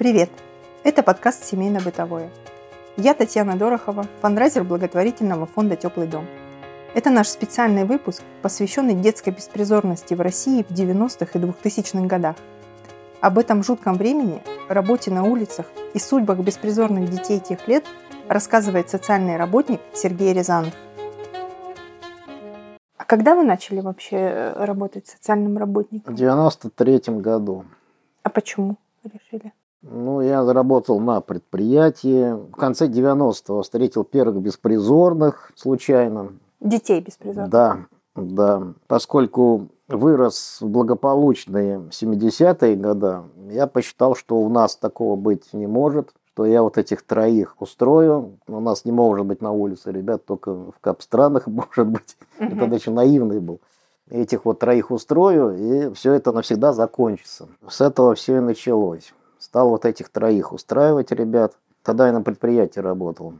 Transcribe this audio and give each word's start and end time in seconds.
Привет! 0.00 0.30
Это 0.82 1.02
подкаст 1.02 1.44
«Семейно-бытовое». 1.44 2.30
Я 2.96 3.12
Татьяна 3.12 3.56
Дорохова, 3.56 4.06
фандрайзер 4.22 4.64
благотворительного 4.64 5.44
фонда 5.44 5.76
«Теплый 5.76 6.06
дом». 6.06 6.24
Это 6.94 7.10
наш 7.10 7.28
специальный 7.28 7.84
выпуск, 7.84 8.22
посвященный 8.40 8.94
детской 8.94 9.28
беспризорности 9.28 10.14
в 10.14 10.22
России 10.22 10.62
в 10.62 10.70
90-х 10.70 11.38
и 11.38 11.42
2000-х 11.42 12.06
годах. 12.06 12.36
Об 13.20 13.36
этом 13.36 13.62
жутком 13.62 13.96
времени, 13.96 14.40
работе 14.70 15.10
на 15.10 15.24
улицах 15.24 15.66
и 15.92 15.98
судьбах 15.98 16.38
беспризорных 16.38 17.10
детей 17.10 17.38
тех 17.38 17.68
лет 17.68 17.84
рассказывает 18.26 18.88
социальный 18.88 19.36
работник 19.36 19.82
Сергей 19.92 20.32
Рязанов. 20.32 20.72
А 22.96 23.04
когда 23.04 23.34
вы 23.34 23.44
начали 23.44 23.80
вообще 23.80 24.16
э, 24.16 24.64
работать 24.64 25.08
социальным 25.08 25.58
работником? 25.58 26.14
В 26.14 26.16
93 26.16 27.02
году. 27.18 27.66
А 28.22 28.30
почему 28.30 28.78
решили? 29.04 29.52
Ну, 29.82 30.20
я 30.20 30.44
заработал 30.44 31.00
на 31.00 31.20
предприятии. 31.20 32.32
В 32.32 32.52
конце 32.52 32.86
90-го 32.86 33.62
встретил 33.62 34.04
первых 34.04 34.42
беспризорных 34.42 35.52
случайно. 35.56 36.32
Детей 36.60 37.00
беспризорных? 37.00 37.50
Да, 37.50 37.86
да. 38.14 38.62
Поскольку 38.86 39.68
вырос 39.88 40.58
в 40.60 40.68
благополучные 40.68 41.88
70-е 41.90 42.76
годы, 42.76 43.22
я 43.48 43.66
посчитал, 43.66 44.14
что 44.14 44.36
у 44.36 44.48
нас 44.50 44.76
такого 44.76 45.16
быть 45.16 45.52
не 45.54 45.66
может, 45.66 46.12
что 46.32 46.44
я 46.44 46.62
вот 46.62 46.76
этих 46.76 47.02
троих 47.02 47.56
устрою. 47.60 48.38
У 48.46 48.60
нас 48.60 48.84
не 48.84 48.92
может 48.92 49.24
быть 49.24 49.40
на 49.40 49.52
улице 49.52 49.92
ребят, 49.92 50.26
только 50.26 50.52
в 50.52 50.74
кап-странах 50.82 51.46
может 51.46 51.86
быть. 51.86 52.16
Угу. 52.38 52.64
Это 52.66 52.74
еще 52.74 52.90
наивный 52.90 53.40
был 53.40 53.60
этих 54.10 54.44
вот 54.44 54.58
троих 54.58 54.90
устрою, 54.90 55.56
и 55.56 55.94
все 55.94 56.12
это 56.14 56.32
навсегда 56.32 56.72
закончится. 56.72 57.46
С 57.68 57.80
этого 57.80 58.14
все 58.16 58.38
и 58.38 58.40
началось. 58.40 59.14
Стал 59.50 59.70
вот 59.70 59.84
этих 59.84 60.10
троих 60.10 60.52
устраивать 60.52 61.10
ребят. 61.10 61.54
Тогда 61.82 62.06
я 62.06 62.12
на 62.12 62.22
предприятии 62.22 62.78
работал. 62.78 63.34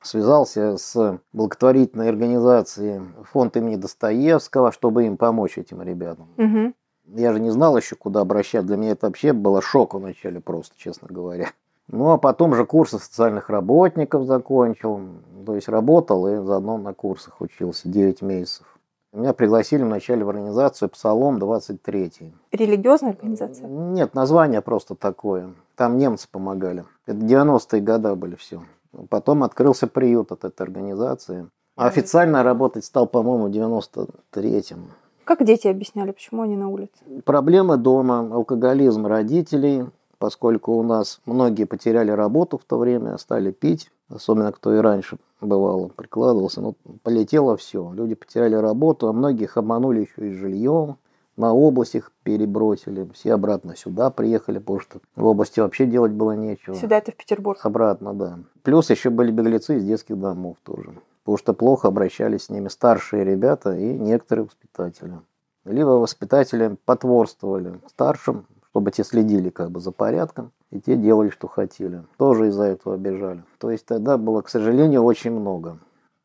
Связался 0.00 0.76
с 0.76 1.18
благотворительной 1.32 2.08
организацией 2.08 3.00
фонд 3.32 3.56
имени 3.56 3.74
Достоевского, 3.74 4.70
чтобы 4.70 5.06
им 5.06 5.16
помочь 5.16 5.58
этим 5.58 5.82
ребятам. 5.82 6.28
Угу. 6.38 7.18
Я 7.20 7.32
же 7.32 7.40
не 7.40 7.50
знал 7.50 7.76
еще, 7.76 7.96
куда 7.96 8.20
обращаться. 8.20 8.68
Для 8.68 8.76
меня 8.76 8.92
это 8.92 9.06
вообще 9.06 9.32
было 9.32 9.60
шок 9.60 9.94
вначале 9.94 10.40
просто, 10.40 10.72
честно 10.78 11.08
говоря. 11.10 11.48
Ну, 11.88 12.10
а 12.10 12.18
потом 12.18 12.54
же 12.54 12.64
курсы 12.64 13.00
социальных 13.00 13.50
работников 13.50 14.24
закончил. 14.24 15.00
То 15.44 15.56
есть 15.56 15.68
работал 15.68 16.28
и 16.28 16.46
заодно 16.46 16.78
на 16.78 16.94
курсах 16.94 17.40
учился 17.40 17.88
9 17.88 18.22
месяцев. 18.22 18.75
Меня 19.12 19.32
пригласили 19.32 19.82
вначале 19.82 20.24
в 20.24 20.28
организацию 20.28 20.88
«Псалом 20.88 21.38
23». 21.38 22.32
Религиозная 22.52 23.12
организация? 23.12 23.68
Нет, 23.68 24.14
название 24.14 24.60
просто 24.60 24.94
такое. 24.94 25.54
Там 25.74 25.96
немцы 25.96 26.28
помогали. 26.30 26.84
Это 27.06 27.18
90-е 27.18 27.80
годы 27.80 28.14
были 28.14 28.34
все. 28.34 28.62
Потом 29.08 29.42
открылся 29.42 29.86
приют 29.86 30.32
от 30.32 30.44
этой 30.44 30.62
организации. 30.62 31.48
А 31.76 31.86
официально 31.86 32.42
работать 32.42 32.84
стал, 32.84 33.06
по-моему, 33.06 33.48
в 33.48 33.50
93-м. 33.50 34.90
Как 35.24 35.44
дети 35.44 35.66
объясняли, 35.66 36.12
почему 36.12 36.42
они 36.42 36.56
на 36.56 36.68
улице? 36.68 36.92
Проблемы 37.24 37.76
дома, 37.76 38.20
алкоголизм 38.32 39.06
родителей, 39.06 39.86
поскольку 40.18 40.72
у 40.72 40.82
нас 40.82 41.20
многие 41.26 41.64
потеряли 41.64 42.10
работу 42.10 42.58
в 42.58 42.64
то 42.64 42.78
время, 42.78 43.18
стали 43.18 43.50
пить, 43.50 43.90
особенно 44.08 44.52
кто 44.52 44.74
и 44.74 44.78
раньше 44.78 45.18
бывало, 45.40 45.88
прикладывался, 45.88 46.60
но 46.60 46.74
полетело 47.02 47.56
все. 47.56 47.92
Люди 47.92 48.14
потеряли 48.14 48.54
работу, 48.54 49.08
а 49.08 49.12
многих 49.12 49.56
обманули 49.56 50.00
еще 50.00 50.28
и 50.28 50.32
жильем, 50.32 50.96
на 51.36 51.52
область 51.52 51.94
их 51.94 52.12
перебросили, 52.22 53.08
все 53.12 53.34
обратно 53.34 53.76
сюда 53.76 54.10
приехали, 54.10 54.58
потому 54.58 54.80
что 54.80 55.00
в 55.16 55.26
области 55.26 55.60
вообще 55.60 55.86
делать 55.86 56.12
было 56.12 56.32
нечего. 56.32 56.74
Сюда 56.74 56.96
это 56.96 57.12
в 57.12 57.16
Петербург? 57.16 57.58
Обратно, 57.62 58.14
да. 58.14 58.38
Плюс 58.62 58.88
еще 58.88 59.10
были 59.10 59.30
беглецы 59.30 59.76
из 59.76 59.84
детских 59.84 60.18
домов 60.18 60.56
тоже, 60.62 60.94
потому 61.22 61.36
что 61.36 61.52
плохо 61.52 61.88
обращались 61.88 62.44
с 62.44 62.50
ними 62.50 62.68
старшие 62.68 63.24
ребята 63.24 63.76
и 63.76 63.84
некоторые 63.84 64.46
воспитатели. 64.46 65.20
Либо 65.66 65.90
воспитатели 65.90 66.76
потворствовали 66.84 67.80
старшим, 67.88 68.46
чтобы 68.76 68.90
те 68.90 69.04
следили 69.04 69.48
как 69.48 69.70
бы 69.70 69.80
за 69.80 69.90
порядком, 69.90 70.52
и 70.70 70.78
те 70.78 70.96
делали, 70.96 71.30
что 71.30 71.48
хотели. 71.48 72.02
Тоже 72.18 72.48
из-за 72.48 72.64
этого 72.64 72.96
обижали. 72.96 73.42
То 73.56 73.70
есть 73.70 73.86
тогда 73.86 74.18
было, 74.18 74.42
к 74.42 74.50
сожалению, 74.50 75.02
очень 75.02 75.30
много. 75.30 75.78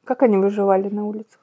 Как 0.03 0.22
они 0.22 0.35
выживали 0.35 0.90
на 0.90 1.06
улицах? 1.06 1.40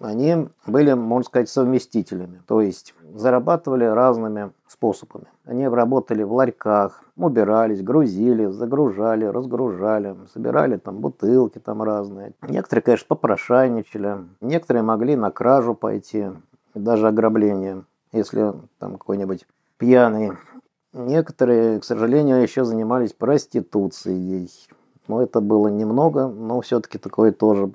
Они 0.00 0.48
были, 0.66 0.94
можно 0.94 1.26
сказать, 1.26 1.50
совместителями. 1.50 2.40
То 2.46 2.62
есть 2.62 2.94
зарабатывали 3.14 3.84
разными 3.84 4.50
способами. 4.66 5.26
Они 5.44 5.68
работали 5.68 6.22
в 6.22 6.32
ларьках, 6.32 7.04
убирались, 7.18 7.82
грузили, 7.82 8.46
загружали, 8.46 9.26
разгружали, 9.26 10.16
собирали 10.32 10.78
там 10.78 11.00
бутылки 11.00 11.58
там 11.58 11.82
разные. 11.82 12.32
Некоторые, 12.48 12.82
конечно, 12.82 13.06
попрошайничали. 13.08 14.24
Некоторые 14.40 14.82
могли 14.82 15.16
на 15.16 15.30
кражу 15.30 15.74
пойти, 15.74 16.28
даже 16.74 17.08
ограбление. 17.08 17.82
Если 18.12 18.54
там 18.78 18.92
какой-нибудь 18.92 19.46
пьяный. 19.78 20.32
Некоторые, 20.92 21.80
к 21.80 21.84
сожалению, 21.84 22.42
еще 22.42 22.64
занимались 22.64 23.12
проституцией. 23.12 24.50
Но 25.08 25.22
это 25.22 25.40
было 25.40 25.68
немного, 25.68 26.26
но 26.26 26.60
все-таки 26.60 26.98
такое 26.98 27.32
тоже 27.32 27.70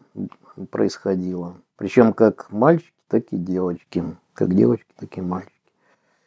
происходило. 0.69 1.56
Причем 1.78 2.13
как 2.13 2.51
мальчики, 2.51 2.94
так 3.07 3.23
и 3.31 3.38
девочки. 3.38 4.03
Как 4.34 4.53
девочки, 4.53 4.88
так 4.97 5.17
и 5.17 5.22
мальчики. 5.22 5.53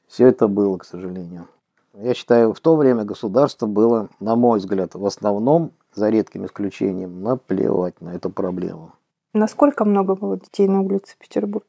Все 0.06 0.28
это 0.28 0.48
было, 0.48 0.78
к 0.78 0.84
сожалению. 0.84 1.48
Я 1.94 2.14
считаю, 2.14 2.52
в 2.52 2.60
то 2.60 2.76
время 2.76 3.04
государство 3.04 3.66
было, 3.66 4.08
на 4.20 4.34
мой 4.36 4.58
взгляд, 4.58 4.94
в 4.94 5.06
основном, 5.06 5.72
за 5.94 6.08
редким 6.10 6.46
исключением, 6.46 7.22
наплевать 7.22 8.00
на 8.00 8.14
эту 8.14 8.30
проблему. 8.30 8.92
Насколько 9.32 9.84
много 9.84 10.14
было 10.14 10.36
детей 10.36 10.68
на 10.68 10.80
улице 10.80 11.14
в 11.14 11.18
Петербурге? 11.18 11.66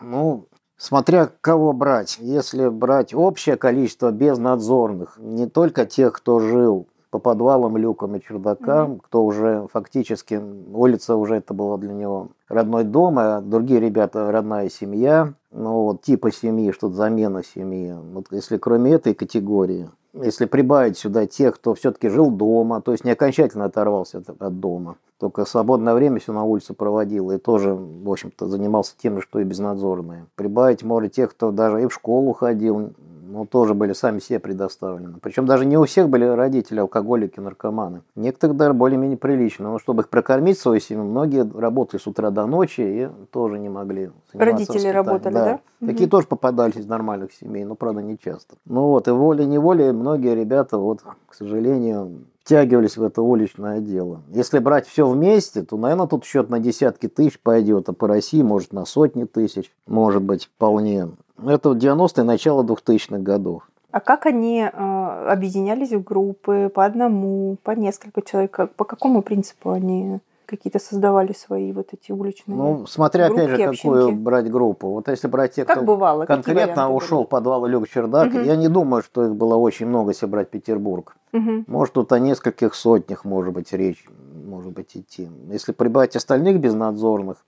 Ну, 0.00 0.46
Смотря 0.80 1.28
кого 1.42 1.74
брать. 1.74 2.16
Если 2.20 2.70
брать 2.70 3.12
общее 3.12 3.58
количество 3.58 4.10
безнадзорных, 4.10 5.18
не 5.18 5.46
только 5.46 5.84
тех, 5.84 6.14
кто 6.14 6.40
жил 6.40 6.86
по 7.10 7.18
подвалам, 7.18 7.76
люкам 7.76 8.16
и 8.16 8.22
чердакам, 8.22 8.92
mm-hmm. 8.92 9.00
кто 9.04 9.22
уже 9.22 9.66
фактически, 9.70 10.40
улица 10.72 11.16
уже 11.16 11.34
это 11.34 11.52
было 11.52 11.76
для 11.76 11.92
него 11.92 12.28
родной 12.48 12.84
дом, 12.84 13.18
а 13.18 13.42
другие 13.42 13.78
ребята 13.78 14.32
родная 14.32 14.70
семья, 14.70 15.34
ну 15.52 15.82
вот 15.82 16.00
типа 16.00 16.32
семьи, 16.32 16.72
что-то 16.72 16.94
замена 16.94 17.42
семьи. 17.44 17.94
Вот 18.14 18.28
если 18.30 18.56
кроме 18.56 18.92
этой 18.92 19.12
категории, 19.12 19.90
если 20.12 20.46
прибавить 20.46 20.98
сюда 20.98 21.26
тех, 21.26 21.56
кто 21.56 21.74
все-таки 21.74 22.08
жил 22.08 22.30
дома, 22.30 22.80
то 22.80 22.92
есть 22.92 23.04
не 23.04 23.12
окончательно 23.12 23.66
оторвался 23.66 24.18
от, 24.18 24.60
дома, 24.60 24.96
только 25.18 25.44
свободное 25.44 25.94
время 25.94 26.18
все 26.18 26.32
на 26.32 26.44
улице 26.44 26.74
проводил 26.74 27.30
и 27.30 27.38
тоже, 27.38 27.74
в 27.74 28.10
общем-то, 28.10 28.46
занимался 28.46 28.94
тем 28.96 29.16
же, 29.16 29.22
что 29.22 29.38
и 29.40 29.44
безнадзорные. 29.44 30.26
Прибавить 30.34 30.82
может 30.82 31.12
тех, 31.12 31.30
кто 31.30 31.50
даже 31.50 31.82
и 31.82 31.86
в 31.86 31.94
школу 31.94 32.32
ходил, 32.32 32.92
но 33.30 33.46
тоже 33.46 33.74
были 33.74 33.92
сами 33.92 34.18
себе 34.18 34.38
предоставлены. 34.38 35.14
Причем 35.22 35.46
даже 35.46 35.64
не 35.64 35.78
у 35.78 35.84
всех 35.84 36.08
были 36.08 36.24
родители 36.24 36.80
алкоголики, 36.80 37.40
наркоманы. 37.40 38.02
Некоторых 38.16 38.56
даже 38.56 38.74
более-менее 38.74 39.16
прилично. 39.16 39.70
Но 39.70 39.78
чтобы 39.78 40.02
их 40.02 40.08
прокормить 40.08 40.58
свою 40.58 40.80
семью, 40.80 41.04
многие 41.04 41.48
работали 41.58 42.00
с 42.00 42.06
утра 42.06 42.30
до 42.30 42.46
ночи 42.46 42.80
и 42.80 43.08
тоже 43.30 43.58
не 43.58 43.68
могли 43.68 44.10
Родители 44.32 44.88
работали, 44.88 45.32
да? 45.32 45.60
да? 45.80 45.86
Такие 45.86 46.06
угу. 46.06 46.10
тоже 46.10 46.26
попадались 46.26 46.76
из 46.76 46.86
нормальных 46.86 47.32
семей, 47.32 47.64
но, 47.64 47.74
правда, 47.74 48.02
не 48.02 48.18
часто. 48.18 48.56
Ну 48.66 48.88
вот, 48.88 49.08
и 49.08 49.10
волей-неволей 49.10 49.92
многие 49.92 50.34
ребята, 50.34 50.78
вот, 50.78 51.00
к 51.28 51.34
сожалению, 51.34 52.24
втягивались 52.42 52.96
в 52.96 53.02
это 53.02 53.22
уличное 53.22 53.80
дело. 53.80 54.22
Если 54.28 54.58
брать 54.58 54.86
все 54.86 55.08
вместе, 55.08 55.62
то, 55.62 55.76
наверное, 55.76 56.06
тут 56.06 56.24
счет 56.24 56.50
на 56.50 56.58
десятки 56.58 57.06
тысяч 57.06 57.38
пойдет, 57.40 57.88
а 57.88 57.92
по 57.92 58.08
России, 58.08 58.42
может, 58.42 58.72
на 58.72 58.84
сотни 58.84 59.24
тысяч, 59.24 59.72
может 59.86 60.22
быть, 60.22 60.46
вполне. 60.46 61.08
Это 61.46 61.70
90-е, 61.70 62.24
начало 62.24 62.62
2000-х 62.62 63.18
годов. 63.18 63.68
А 63.92 64.00
как 64.00 64.26
они 64.26 64.62
э, 64.62 65.26
объединялись 65.28 65.92
в 65.92 66.02
группы 66.02 66.70
по 66.72 66.84
одному, 66.84 67.56
по 67.62 67.72
несколько 67.72 68.22
человек? 68.22 68.72
По 68.76 68.84
какому 68.84 69.22
принципу 69.22 69.70
они 69.70 70.20
какие-то 70.46 70.78
создавали 70.80 71.32
свои 71.32 71.72
вот 71.72 71.88
эти 71.92 72.10
уличные 72.10 72.56
Ну, 72.56 72.86
смотря 72.86 73.28
группки, 73.28 73.44
опять 73.44 73.56
же, 73.56 73.76
какую 73.76 74.04
общинки. 74.04 74.20
брать 74.20 74.50
группу. 74.50 74.88
Вот 74.88 75.08
если 75.08 75.28
брать 75.28 75.52
тех, 75.54 75.66
как 75.66 75.76
кто 75.76 75.86
бывало? 75.86 76.26
конкретно 76.26 76.90
ушел 76.90 77.24
в 77.24 77.28
подвал 77.28 77.66
и 77.66 77.70
лег 77.70 77.88
чердак, 77.88 78.28
угу. 78.28 78.40
я 78.40 78.56
не 78.56 78.68
думаю, 78.68 79.02
что 79.02 79.26
их 79.26 79.36
было 79.36 79.54
очень 79.54 79.86
много, 79.86 80.10
если 80.10 80.26
брать 80.26 80.50
Петербург. 80.50 81.16
Угу. 81.32 81.64
Может, 81.68 81.94
тут 81.94 82.12
о 82.12 82.18
нескольких 82.18 82.74
сотнях, 82.74 83.24
может 83.24 83.54
быть, 83.54 83.72
речь 83.72 84.04
может 84.50 84.72
быть 84.72 84.96
идти. 84.96 85.30
Если 85.48 85.72
прибавить 85.72 86.16
остальных 86.16 86.60
безнадзорных, 86.60 87.44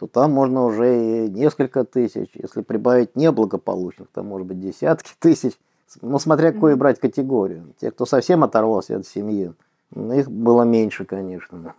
то 0.00 0.06
там 0.06 0.32
можно 0.32 0.64
уже 0.64 1.26
и 1.26 1.28
несколько 1.28 1.84
тысяч. 1.84 2.30
Если 2.32 2.62
прибавить 2.62 3.16
неблагополучных, 3.16 4.08
то 4.08 4.22
может 4.22 4.46
быть 4.46 4.58
десятки 4.58 5.12
тысяч. 5.18 5.52
Ну, 6.00 6.18
смотря 6.18 6.52
какую 6.52 6.76
брать 6.78 6.98
категорию. 6.98 7.74
Те, 7.78 7.90
кто 7.90 8.06
совсем 8.06 8.42
оторвался 8.42 8.96
от 8.96 9.06
семьи, 9.06 9.52
их 9.94 10.30
было 10.30 10.62
меньше, 10.62 11.04
конечно. 11.04 11.74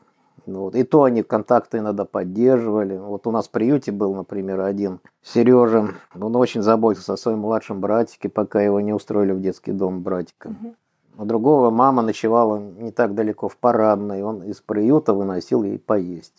Вот. 0.45 0.75
И 0.75 0.83
то 0.83 1.03
они 1.03 1.23
контакты 1.23 1.79
иногда 1.79 2.06
поддерживали. 2.06 2.95
Вот 2.95 3.25
у 3.25 3.31
нас 3.31 3.47
в 3.47 3.51
приюте 3.51 3.91
был, 3.91 4.13
например, 4.13 4.62
один 4.62 5.00
Сережа. 5.23 5.89
Он 6.13 6.35
очень 6.35 6.62
заботился 6.62 7.13
о 7.13 7.18
своем 7.18 7.39
младшем 7.39 7.79
братике, 7.79 8.29
пока 8.29 8.62
его 8.62 8.81
не 8.81 8.94
устроили 8.94 9.31
в 9.31 9.41
детский 9.41 9.71
дом 9.71 10.01
братика. 10.01 10.50
Угу. 10.50 10.75
У 11.23 11.25
другого 11.25 11.71
мама 11.71 12.03
ночевала 12.03 12.59
не 12.59 12.91
так 12.91 13.15
далеко 13.15 13.50
в 13.50 13.57
парадной, 13.57 14.21
он 14.21 14.44
из 14.44 14.62
приюта 14.62 15.13
выносил 15.13 15.63
ей 15.63 15.79
поесть. 15.79 16.35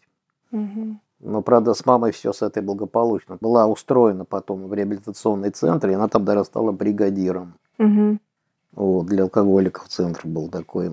Мгм. 0.53 1.01
Но, 1.23 1.41
правда, 1.41 1.73
с 1.73 1.87
мамой 1.87 2.11
все 2.13 2.33
с 2.33 2.43
этой 2.43 2.63
благополучно. 2.63 3.39
Была 3.41 3.67
устроена 3.67 4.25
потом 4.25 4.67
в 4.67 4.75
реабилитационный 4.75 5.51
центр, 5.51 5.91
и 5.91 5.95
она 5.95 6.09
там 6.09 6.25
даже 6.25 6.45
стала 6.45 6.73
бригадиром. 6.73 7.55
Мгм. 7.79 8.21
Вот, 8.73 9.07
для 9.07 9.23
алкоголиков 9.23 9.87
центр 9.89 10.23
был 10.25 10.49
такой. 10.49 10.93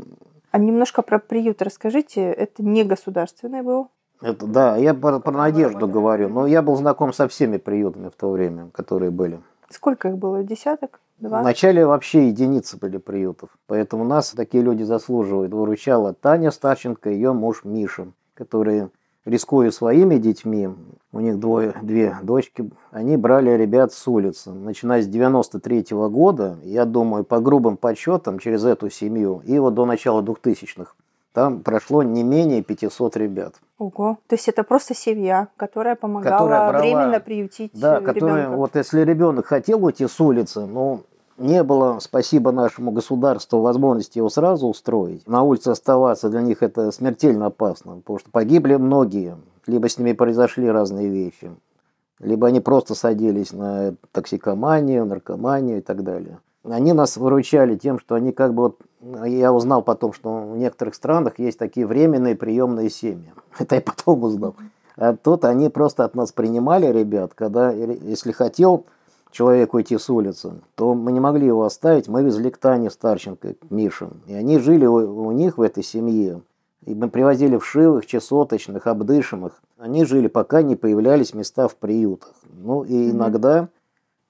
А 0.52 0.58
немножко 0.58 1.02
про 1.02 1.20
приют 1.20 1.62
расскажите. 1.62 2.22
Это 2.22 2.64
не 2.64 2.84
государственный 2.84 3.62
был? 3.62 3.90
Это, 4.22 4.46
да, 4.46 4.78
я 4.78 4.94
про, 4.94 5.20
про 5.20 5.32
надежду 5.32 5.74
работали? 5.74 5.92
говорю. 5.94 6.30
Но 6.30 6.46
я 6.48 6.62
был 6.62 6.76
знаком 6.76 7.14
со 7.14 7.28
всеми 7.28 7.58
приютами 7.58 8.10
в 8.10 8.16
то 8.16 8.30
время, 8.30 8.70
которые 8.72 9.12
были. 9.12 9.40
Сколько 9.70 10.10
их 10.10 10.18
было? 10.18 10.44
Десяток? 10.44 11.00
Два? 11.20 11.42
Вначале 11.42 11.86
вообще 11.86 12.28
единицы 12.28 12.78
были 12.78 12.98
приютов. 12.98 13.50
Поэтому 13.68 14.04
нас 14.04 14.32
такие 14.32 14.64
люди 14.64 14.84
заслуживают. 14.84 15.54
Выручала 15.54 16.14
Таня 16.14 16.52
Старченко 16.52 17.10
и 17.10 17.14
ее 17.14 17.34
муж 17.34 17.64
Миша, 17.64 18.08
которые, 18.34 18.90
рискуя 19.26 19.72
своими 19.72 20.18
детьми, 20.18 20.70
у 21.12 21.20
них 21.20 21.40
двое, 21.40 21.74
две 21.82 22.16
дочки, 22.24 22.70
они 22.92 23.18
брали 23.18 23.52
ребят 23.52 23.94
с 23.94 24.08
улицы. 24.08 24.52
Начиная 24.52 25.02
с 25.02 25.08
93 25.08 25.86
года, 25.92 26.58
я 26.64 26.86
думаю, 26.86 27.24
по 27.24 27.40
грубым 27.40 27.78
подсчетам, 27.78 28.40
через 28.40 28.64
эту 28.64 28.90
семью, 28.90 29.42
и 29.46 29.58
вот 29.60 29.74
до 29.74 29.86
начала 29.86 30.22
2000-х, 30.22 30.94
там 31.34 31.62
прошло 31.62 32.04
не 32.04 32.24
менее 32.24 32.64
500 32.64 33.18
ребят. 33.18 33.56
Ого. 33.78 34.18
То 34.28 34.36
есть 34.36 34.48
это 34.50 34.64
просто 34.64 34.94
семья, 34.96 35.48
которая 35.58 35.96
помогала 35.96 36.38
Которая 36.40 36.70
брала- 36.72 36.80
временно 36.82 37.20
приютить 37.20 37.72
Да, 37.74 38.00
э, 38.00 38.02
которые, 38.02 38.38
ребенка. 38.44 38.58
вот 38.58 38.76
если 38.76 39.02
ребенок 39.02 39.46
хотел 39.46 39.84
уйти 39.86 40.08
с 40.08 40.20
улицы, 40.20 40.66
но 40.66 41.02
не 41.40 41.64
было, 41.64 42.00
спасибо 42.00 42.52
нашему 42.52 42.92
государству, 42.92 43.62
возможности 43.62 44.18
его 44.18 44.30
сразу 44.30 44.68
устроить. 44.68 45.28
На 45.28 45.44
улице 45.44 45.70
оставаться 45.70 46.30
для 46.30 46.42
них 46.42 46.62
это 46.62 46.92
смертельно 46.92 47.48
опасно, 47.48 47.98
потому 47.98 48.20
что 48.20 48.30
погибли 48.30 48.76
многие, 48.76 49.38
либо 49.66 49.90
с 49.90 49.98
ними 49.98 50.14
произошли 50.14 50.70
разные 50.70 51.10
вещи, 51.10 51.52
либо 52.20 52.48
они 52.48 52.60
просто 52.60 52.96
садились 52.96 53.54
на 53.54 53.96
токсикоманию, 54.12 55.06
наркоманию 55.06 55.80
и 55.80 55.82
так 55.82 56.04
далее. 56.04 56.40
Они 56.64 56.92
нас 56.92 57.16
выручали 57.16 57.78
тем, 57.78 58.00
что 58.00 58.16
они 58.16 58.32
как 58.32 58.54
бы 58.54 58.64
вот, 58.64 58.82
я 59.26 59.54
узнал 59.54 59.82
потом, 59.82 60.12
что 60.12 60.42
в 60.42 60.58
некоторых 60.58 60.94
странах 60.94 61.40
есть 61.40 61.58
такие 61.58 61.88
временные 61.88 62.36
приемные 62.36 62.90
семьи. 62.90 63.32
Это 63.60 63.76
я 63.76 63.82
потом 63.82 64.24
узнал. 64.24 64.56
А 64.98 65.16
тут 65.16 65.46
они 65.46 65.70
просто 65.70 66.04
от 66.04 66.16
нас 66.16 66.34
принимали 66.34 66.86
ребят, 66.88 67.34
когда, 67.34 67.72
если 67.72 68.34
хотел 68.34 68.86
человек 69.32 69.74
уйти 69.74 69.98
с 69.98 70.10
улицы, 70.10 70.54
то 70.76 70.94
мы 70.94 71.12
не 71.12 71.20
могли 71.20 71.46
его 71.48 71.64
оставить, 71.64 72.08
мы 72.08 72.24
везли 72.24 72.50
к 72.50 72.58
Тане 72.58 72.90
Старченко, 72.90 73.54
к 73.56 73.72
Мише. 73.72 74.10
И 74.28 74.34
они 74.34 74.60
жили 74.60 74.86
у, 74.86 75.28
у 75.28 75.32
них 75.32 75.58
в 75.58 75.62
этой 75.62 75.84
семье. 75.84 76.42
И 76.86 76.96
мы 76.96 77.10
привозили 77.10 77.58
вшивых, 77.58 78.06
чесоточных, 78.06 78.88
обдышимых. 78.88 79.62
Они 79.78 80.06
жили, 80.06 80.28
пока 80.28 80.62
не 80.62 80.76
появлялись 80.76 81.34
места 81.34 81.68
в 81.68 81.76
приютах. 81.76 82.34
Ну 82.52 82.84
и 82.84 83.08
Мгм. 83.10 83.18
иногда 83.18 83.70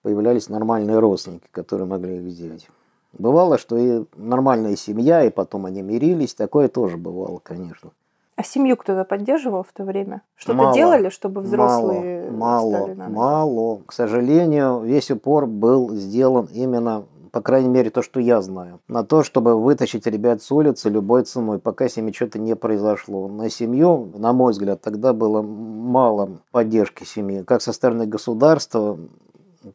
появлялись 0.02 0.50
нормальные 0.50 1.00
родственники, 1.00 1.48
которые 1.52 1.88
могли 1.88 2.18
их 2.18 2.24
взять. 2.24 2.68
Бывало, 3.14 3.58
что 3.58 3.78
и 3.78 4.04
нормальная 4.16 4.76
семья, 4.76 5.24
и 5.24 5.30
потом 5.30 5.66
они 5.66 5.82
мирились. 5.82 6.34
Такое 6.34 6.68
тоже 6.68 6.98
бывало, 6.98 7.40
конечно. 7.42 7.92
А 8.40 8.44
семью 8.44 8.78
кто-то 8.78 9.04
поддерживал 9.04 9.64
в 9.64 9.74
то 9.74 9.84
время? 9.84 10.22
Что-то 10.38 10.72
делали, 10.74 11.10
чтобы 11.10 11.42
взрослые 11.42 12.32
мало, 12.32 12.72
стали 12.72 12.94
мало, 12.94 13.10
мало. 13.10 13.82
К 13.86 13.92
сожалению, 13.92 14.80
весь 14.80 15.12
упор 15.12 15.46
был 15.46 15.94
сделан 15.94 16.48
именно, 16.54 17.04
по 17.34 17.42
крайней 17.42 17.68
мере, 17.68 17.90
то, 17.90 18.02
что 18.02 18.22
я 18.22 18.42
знаю, 18.42 18.80
на 18.88 19.04
то, 19.04 19.24
чтобы 19.24 19.62
вытащить 19.62 20.08
ребят 20.08 20.42
с 20.42 20.50
улицы 20.54 20.88
любой 20.88 21.24
ценой, 21.24 21.60
пока 21.60 21.90
с 21.90 21.98
ними 21.98 22.14
что-то 22.14 22.40
не 22.40 22.56
произошло. 22.56 23.28
На 23.28 23.50
семью, 23.50 24.10
на 24.16 24.32
мой 24.32 24.54
взгляд, 24.54 24.80
тогда 24.80 25.12
было 25.12 25.42
мало 25.42 26.38
поддержки 26.52 27.04
семьи, 27.04 27.44
как 27.44 27.62
со 27.62 27.74
стороны 27.74 28.06
государства, 28.06 28.98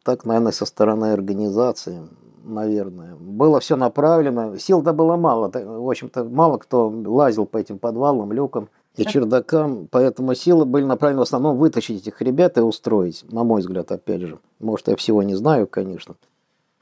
так, 0.01 0.25
наверное, 0.25 0.51
со 0.51 0.65
стороны 0.65 1.13
организации, 1.13 1.99
наверное. 2.45 3.15
Было 3.15 3.59
все 3.59 3.75
направлено, 3.75 4.57
сил-то 4.57 4.93
было 4.93 5.15
мало, 5.17 5.51
в 5.53 5.89
общем-то, 5.89 6.23
мало 6.23 6.57
кто 6.57 6.89
лазил 6.89 7.45
по 7.45 7.57
этим 7.57 7.79
подвалам, 7.79 8.31
люкам 8.31 8.69
и 8.95 9.03
чердакам, 9.05 9.87
поэтому 9.91 10.33
силы 10.35 10.65
были 10.65 10.85
направлены 10.85 11.19
в 11.19 11.23
основном 11.23 11.57
вытащить 11.57 12.01
этих 12.01 12.21
ребят 12.21 12.57
и 12.57 12.61
устроить, 12.61 13.25
на 13.31 13.43
мой 13.43 13.61
взгляд, 13.61 13.91
опять 13.91 14.21
же. 14.21 14.39
Может, 14.59 14.87
я 14.87 14.95
всего 14.95 15.23
не 15.23 15.35
знаю, 15.35 15.67
конечно. 15.67 16.15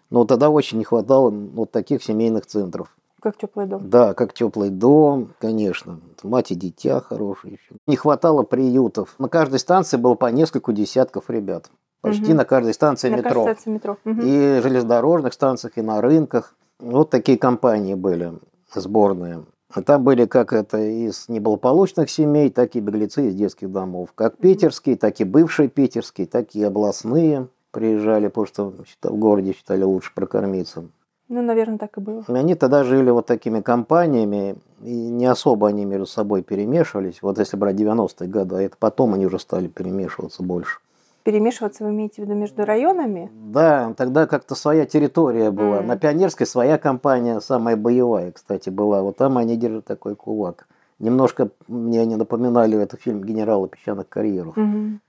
Но 0.09 0.25
тогда 0.25 0.49
очень 0.49 0.77
не 0.77 0.83
хватало 0.83 1.31
вот 1.31 1.71
таких 1.71 2.03
семейных 2.03 2.45
центров. 2.45 2.95
Как 3.19 3.37
теплый 3.37 3.65
дом. 3.65 3.89
Да, 3.89 4.13
как 4.13 4.33
теплый 4.33 4.69
дом, 4.69 5.33
конечно. 5.39 6.01
Мать 6.23 6.51
и 6.51 6.55
дитя 6.55 6.99
хорошие 6.99 7.53
еще. 7.53 7.75
Не 7.87 7.95
хватало 7.95 8.43
приютов. 8.43 9.15
На 9.17 9.29
каждой 9.29 9.59
станции 9.59 9.95
было 9.95 10.15
по 10.15 10.25
нескольку 10.25 10.73
десятков 10.73 11.29
ребят. 11.29 11.71
Почти 12.03 12.27
Мгм. 12.27 12.35
на 12.37 12.45
каждой 12.45 12.73
станции 12.73 13.09
На 13.09 13.15
метро. 13.15 13.29
каждой 13.29 13.43
станции 13.43 13.69
метро. 13.69 13.97
Мгм. 14.03 14.21
И 14.25 14.59
железнодорожных 14.61 15.31
станциях, 15.33 15.77
и 15.77 15.81
на 15.81 16.01
рынках. 16.01 16.53
Вот 16.79 17.09
такие 17.09 17.37
компании 17.37 17.93
были 17.93 18.33
сборные. 18.75 19.45
Там 19.85 20.03
были 20.03 20.25
как 20.25 20.51
это 20.51 20.77
из 20.79 21.29
неблагополучных 21.29 22.09
семей, 22.09 22.49
так 22.49 22.75
и 22.75 22.81
беглецы 22.81 23.29
из 23.29 23.35
детских 23.35 23.71
домов. 23.71 24.09
Как 24.15 24.35
питерские, 24.37 24.97
так 24.97 25.21
и 25.21 25.23
бывшие 25.23 25.69
питерские, 25.69 26.27
так 26.27 26.53
и 26.53 26.61
областные 26.61 27.47
приезжали, 27.71 28.27
потому 28.27 28.73
что 28.85 29.09
в 29.09 29.17
городе 29.17 29.53
считали 29.53 29.83
лучше 29.83 30.11
прокормиться. 30.13 30.83
Ну, 31.29 31.41
наверное, 31.41 31.77
так 31.77 31.97
и 31.97 32.01
было. 32.01 32.25
Они 32.27 32.53
тогда 32.55 32.83
жили 32.83 33.11
вот 33.11 33.27
такими 33.27 33.61
компаниями, 33.61 34.55
и 34.83 34.93
не 34.93 35.25
особо 35.25 35.69
они 35.69 35.85
между 35.85 36.05
собой 36.05 36.43
перемешивались. 36.43 37.21
Вот 37.21 37.39
если 37.39 37.55
брать 37.55 37.77
90-е 37.77 38.27
годы, 38.29 38.55
а 38.57 38.61
это 38.61 38.75
потом 38.77 39.13
они 39.13 39.25
уже 39.25 39.39
стали 39.39 39.67
перемешиваться 39.67 40.43
больше. 40.43 40.79
Перемешиваться 41.23 41.85
вы 41.85 41.91
имеете 41.91 42.21
в 42.21 42.25
виду 42.25 42.35
между 42.35 42.65
районами? 42.65 43.31
Да, 43.33 43.93
тогда 43.95 44.27
как-то 44.27 44.55
своя 44.55 44.85
территория 44.85 45.51
была. 45.51 45.77
М. 45.77 45.87
На 45.87 45.97
Пионерской 45.97 46.45
своя 46.45 46.77
компания, 46.77 47.39
самая 47.39 47.77
боевая, 47.77 48.31
кстати, 48.31 48.69
была. 48.69 49.01
Вот 49.01 49.17
там 49.17 49.37
они 49.37 49.55
держат 49.55 49.85
такой 49.85 50.15
кулак. 50.15 50.67
Немножко 50.99 51.49
мне 51.67 52.01
они 52.01 52.17
напоминали 52.17 52.77
этот 52.77 53.01
фильм 53.01 53.23
«Генералы 53.23 53.69
песчаных 53.69 54.09
карьеров». 54.09 54.57
Мгм. 54.57 54.99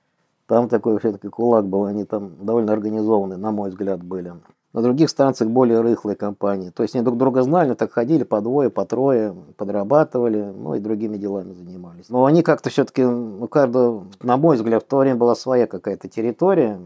Там 0.47 0.69
такой 0.69 0.99
все-таки 0.99 1.29
кулак 1.29 1.67
был, 1.67 1.85
они 1.87 2.05
там 2.05 2.33
довольно 2.41 2.73
организованные, 2.73 3.39
на 3.39 3.51
мой 3.51 3.71
взгляд, 3.71 4.03
были. 4.03 4.35
На 4.75 4.83
других 4.83 5.09
станциях 5.09 5.53
более 5.53 5.81
рыхлые 5.81 6.17
компании. 6.17 6.71
То 6.71 6.83
есть 6.83 6.97
они 6.97 7.05
друг 7.05 7.17
друга 7.17 7.43
знали, 7.43 7.75
так 7.75 7.93
ходили 7.93 8.25
по 8.25 8.41
двое, 8.41 8.71
по 8.71 8.85
трое, 8.85 9.33
подрабатывали, 9.57 10.43
ну 10.43 10.75
и 10.75 10.81
другими 10.81 11.17
делами 11.17 11.53
занимались. 11.53 12.09
Но 12.09 12.25
они 12.25 12.43
как-то 12.43 12.71
все-таки, 12.71 13.05
у 13.05 13.47
каждого, 13.47 14.05
на 14.21 14.37
мой 14.37 14.57
взгляд, 14.57 14.83
в 14.83 14.87
то 14.87 14.99
время 14.99 15.17
была 15.17 15.37
своя 15.37 15.69
какая-то 15.69 16.09
территория, 16.09 16.81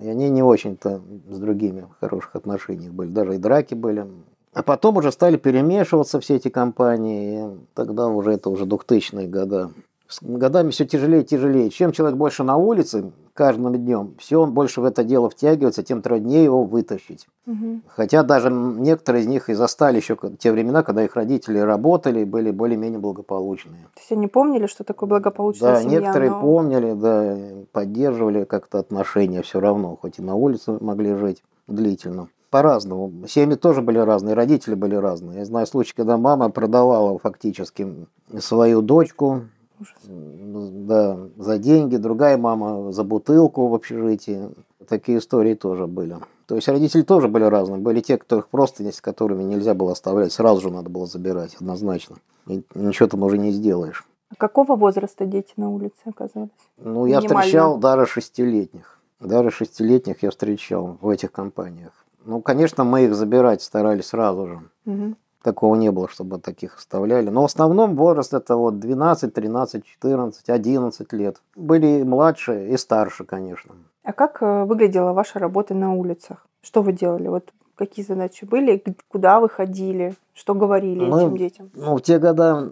и 0.00 0.08
они 0.08 0.30
не 0.30 0.42
очень-то 0.42 1.00
с 1.30 1.38
другими 1.38 1.82
в 1.82 2.00
хороших 2.00 2.34
отношениях 2.34 2.92
были. 2.92 3.10
Даже 3.10 3.36
и 3.36 3.38
драки 3.38 3.74
были. 3.74 4.04
А 4.52 4.64
потом 4.64 4.96
уже 4.96 5.12
стали 5.12 5.36
перемешиваться 5.36 6.18
все 6.18 6.34
эти 6.34 6.48
компании, 6.48 7.38
и 7.38 7.58
тогда 7.74 8.08
уже 8.08 8.32
это 8.32 8.50
уже 8.50 8.64
2000-е 8.64 9.28
годы. 9.28 9.68
С 10.12 10.18
годами 10.20 10.70
все 10.70 10.84
тяжелее 10.84 11.22
и 11.22 11.24
тяжелее. 11.24 11.70
Чем 11.70 11.90
человек 11.92 12.18
больше 12.18 12.42
на 12.44 12.56
улице 12.58 13.12
каждым 13.32 13.74
днем, 13.74 14.14
все 14.18 14.36
он 14.42 14.52
больше 14.52 14.82
в 14.82 14.84
это 14.84 15.04
дело 15.04 15.30
втягивается, 15.30 15.82
тем 15.82 16.02
труднее 16.02 16.44
его 16.44 16.64
вытащить. 16.64 17.26
Мгм. 17.46 17.82
Хотя 17.86 18.22
даже 18.22 18.50
некоторые 18.50 19.22
из 19.22 19.26
них 19.26 19.48
и 19.48 19.54
застали 19.54 19.96
еще 19.96 20.18
те 20.38 20.52
времена, 20.52 20.82
когда 20.82 21.02
их 21.02 21.16
родители 21.16 21.58
работали 21.58 22.24
были 22.24 22.50
более-менее 22.50 22.98
благополучные. 22.98 23.84
То 23.94 24.00
есть 24.00 24.12
они 24.12 24.26
помнили, 24.26 24.66
что 24.66 24.84
такое 24.84 25.08
благополучная 25.08 25.76
Да, 25.76 25.80
семья, 25.80 26.00
некоторые 26.00 26.30
но- 26.30 26.40
помнили, 26.42 26.92
да, 26.92 27.38
поддерживали 27.72 28.44
как-то 28.44 28.80
отношения 28.80 29.40
все 29.40 29.60
равно, 29.60 29.96
хоть 29.98 30.18
и 30.18 30.22
на 30.22 30.34
улице 30.34 30.76
могли 30.80 31.14
жить 31.14 31.42
длительно. 31.66 32.28
По-разному. 32.50 33.10
Семьи 33.28 33.56
тоже 33.56 33.80
были 33.80 33.96
разные, 33.96 34.34
родители 34.34 34.74
были 34.74 34.94
разные. 34.94 35.38
Я 35.38 35.44
знаю 35.46 35.66
случай, 35.66 35.94
когда 35.96 36.18
мама 36.18 36.50
продавала 36.50 37.18
фактически 37.18 38.06
свою 38.38 38.82
дочку, 38.82 39.44
Ужас. 39.82 39.94
да, 40.06 41.18
за 41.36 41.58
деньги, 41.58 41.96
другая 41.96 42.36
мама 42.36 42.92
за 42.92 43.04
бутылку 43.04 43.68
в 43.68 43.74
общежитии. 43.74 44.48
Такие 44.88 45.18
истории 45.18 45.54
тоже 45.54 45.86
были. 45.86 46.16
То 46.46 46.56
есть 46.56 46.68
родители 46.68 47.02
тоже 47.02 47.28
были 47.28 47.44
разные. 47.44 47.78
Были 47.78 48.00
те, 48.00 48.18
которых 48.18 48.48
просто 48.48 48.90
с 48.90 49.00
которыми 49.00 49.42
нельзя 49.42 49.74
было 49.74 49.92
оставлять, 49.92 50.32
сразу 50.32 50.60
же 50.60 50.70
надо 50.70 50.90
было 50.90 51.06
забирать, 51.06 51.54
однозначно. 51.54 52.16
И 52.46 52.62
ничего 52.74 53.08
там 53.08 53.22
уже 53.22 53.38
не 53.38 53.52
сделаешь. 53.52 54.06
А 54.30 54.34
какого 54.36 54.76
возраста 54.76 55.26
дети 55.26 55.52
на 55.56 55.70
улице 55.70 56.00
оказались? 56.04 56.50
Ну, 56.78 57.06
я 57.06 57.20
встречал 57.20 57.78
даже 57.78 58.06
шестилетних. 58.06 58.98
Даже 59.20 59.50
шестилетних 59.50 60.22
я 60.22 60.30
встречал 60.30 60.98
в 61.00 61.08
этих 61.08 61.32
компаниях. 61.32 61.92
Ну, 62.24 62.40
конечно, 62.40 62.84
мы 62.84 63.04
их 63.04 63.14
забирать 63.14 63.62
старались 63.62 64.06
сразу 64.06 64.46
же. 64.46 64.60
Мгм. 64.84 65.16
Такого 65.42 65.74
не 65.74 65.90
было, 65.90 66.08
чтобы 66.08 66.38
таких 66.38 66.76
оставляли. 66.76 67.30
Но 67.30 67.42
в 67.42 67.46
основном 67.46 67.96
возраст 67.96 68.32
это 68.32 68.56
вот 68.56 68.78
12, 68.78 69.34
13, 69.34 69.84
14, 69.84 70.48
11 70.48 71.12
лет. 71.12 71.36
Были 71.56 72.00
и 72.00 72.04
младше, 72.04 72.68
и 72.68 72.76
старше, 72.76 73.24
конечно. 73.24 73.74
А 74.04 74.12
как 74.12 74.42
э, 74.42 74.64
выглядела 74.64 75.12
ваша 75.12 75.38
работа 75.38 75.74
на 75.74 75.94
улицах? 75.94 76.46
Что 76.62 76.82
вы 76.82 76.92
делали? 76.92 77.28
Вот 77.28 77.52
Какие 77.74 78.04
задачи 78.04 78.44
были? 78.44 78.84
Куда 79.08 79.40
вы 79.40 79.48
ходили? 79.48 80.14
Что 80.34 80.54
говорили 80.54 81.04
мы, 81.04 81.22
этим 81.22 81.36
детям? 81.36 81.70
Ну, 81.74 81.96
в 81.96 82.02
те 82.02 82.18
года, 82.18 82.70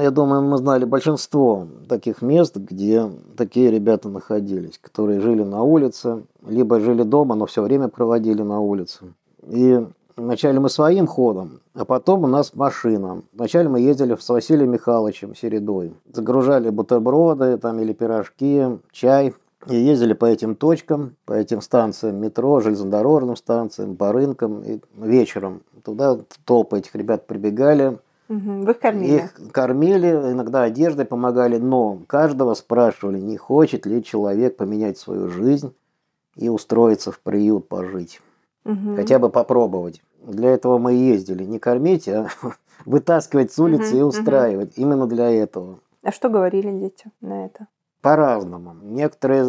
я 0.00 0.10
думаю, 0.10 0.42
мы 0.42 0.56
знали 0.58 0.84
большинство 0.84 1.66
таких 1.88 2.22
мест, 2.22 2.56
где 2.56 3.10
такие 3.36 3.70
ребята 3.70 4.08
находились, 4.08 4.78
которые 4.78 5.20
жили 5.20 5.42
на 5.42 5.62
улице, 5.62 6.22
либо 6.46 6.78
жили 6.78 7.02
дома, 7.02 7.34
но 7.34 7.46
все 7.46 7.62
время 7.62 7.88
проводили 7.88 8.42
на 8.42 8.60
улице. 8.60 9.12
И 9.42 9.84
вначале 10.22 10.60
мы 10.60 10.68
своим 10.68 11.06
ходом, 11.06 11.60
а 11.74 11.84
потом 11.84 12.24
у 12.24 12.26
нас 12.26 12.54
машина. 12.54 13.22
Вначале 13.32 13.68
мы 13.68 13.80
ездили 13.80 14.16
с 14.18 14.28
Василием 14.28 14.70
Михайловичем 14.70 15.34
Середой. 15.34 15.94
Загружали 16.12 16.70
бутерброды 16.70 17.56
там, 17.58 17.78
или 17.78 17.92
пирожки, 17.92 18.78
чай. 18.92 19.34
И 19.66 19.76
ездили 19.76 20.12
по 20.12 20.24
этим 20.24 20.54
точкам, 20.54 21.16
по 21.24 21.32
этим 21.32 21.60
станциям 21.60 22.16
метро, 22.16 22.60
железнодорожным 22.60 23.36
станциям, 23.36 23.96
по 23.96 24.12
рынкам. 24.12 24.62
И 24.62 24.80
вечером 24.96 25.62
туда 25.82 26.18
толпы 26.44 26.78
этих 26.78 26.94
ребят 26.94 27.26
прибегали. 27.26 27.98
Угу. 28.28 28.64
Вы 28.64 28.70
их 28.70 28.78
кормили? 28.78 29.16
Их 29.16 29.52
кормили, 29.52 30.10
иногда 30.10 30.62
одеждой 30.62 31.06
помогали, 31.06 31.58
но 31.58 31.98
каждого 32.06 32.54
спрашивали, 32.54 33.20
не 33.20 33.36
хочет 33.36 33.86
ли 33.86 34.04
человек 34.04 34.56
поменять 34.56 34.98
свою 34.98 35.28
жизнь 35.28 35.74
и 36.36 36.48
устроиться 36.48 37.10
в 37.10 37.20
приют 37.20 37.68
пожить. 37.68 38.20
Угу. 38.68 38.96
Хотя 38.96 39.18
бы 39.18 39.30
попробовать. 39.30 40.02
Для 40.22 40.50
этого 40.50 40.78
мы 40.78 40.92
ездили. 40.92 41.44
Не 41.44 41.58
кормить, 41.58 42.06
а 42.08 42.28
вытаскивать 42.84 43.50
с 43.50 43.58
улицы 43.58 43.94
угу, 43.94 43.98
и 43.98 44.02
устраивать. 44.02 44.76
Угу. 44.76 44.82
Именно 44.82 45.06
для 45.06 45.30
этого. 45.30 45.80
А 46.02 46.12
что 46.12 46.28
говорили 46.28 46.70
дети 46.70 47.10
на 47.20 47.46
это? 47.46 47.66
По-разному. 48.02 48.76
Некоторые 48.82 49.42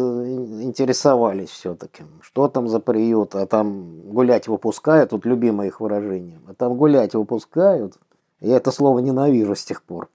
интересовались 0.64 1.50
все-таки, 1.50 2.02
что 2.20 2.48
там 2.48 2.66
за 2.66 2.80
приют, 2.80 3.36
а 3.36 3.46
там 3.46 4.00
гулять 4.10 4.48
выпускают, 4.48 5.10
тут 5.10 5.24
любимое 5.24 5.68
их 5.68 5.80
выражение, 5.80 6.40
а 6.48 6.54
там 6.54 6.76
гулять 6.76 7.14
выпускают. 7.14 7.96
Я 8.40 8.56
это 8.56 8.72
слово 8.72 8.98
ненавижу 8.98 9.54
с 9.54 9.64
тех 9.64 9.84
пор. 9.84 10.08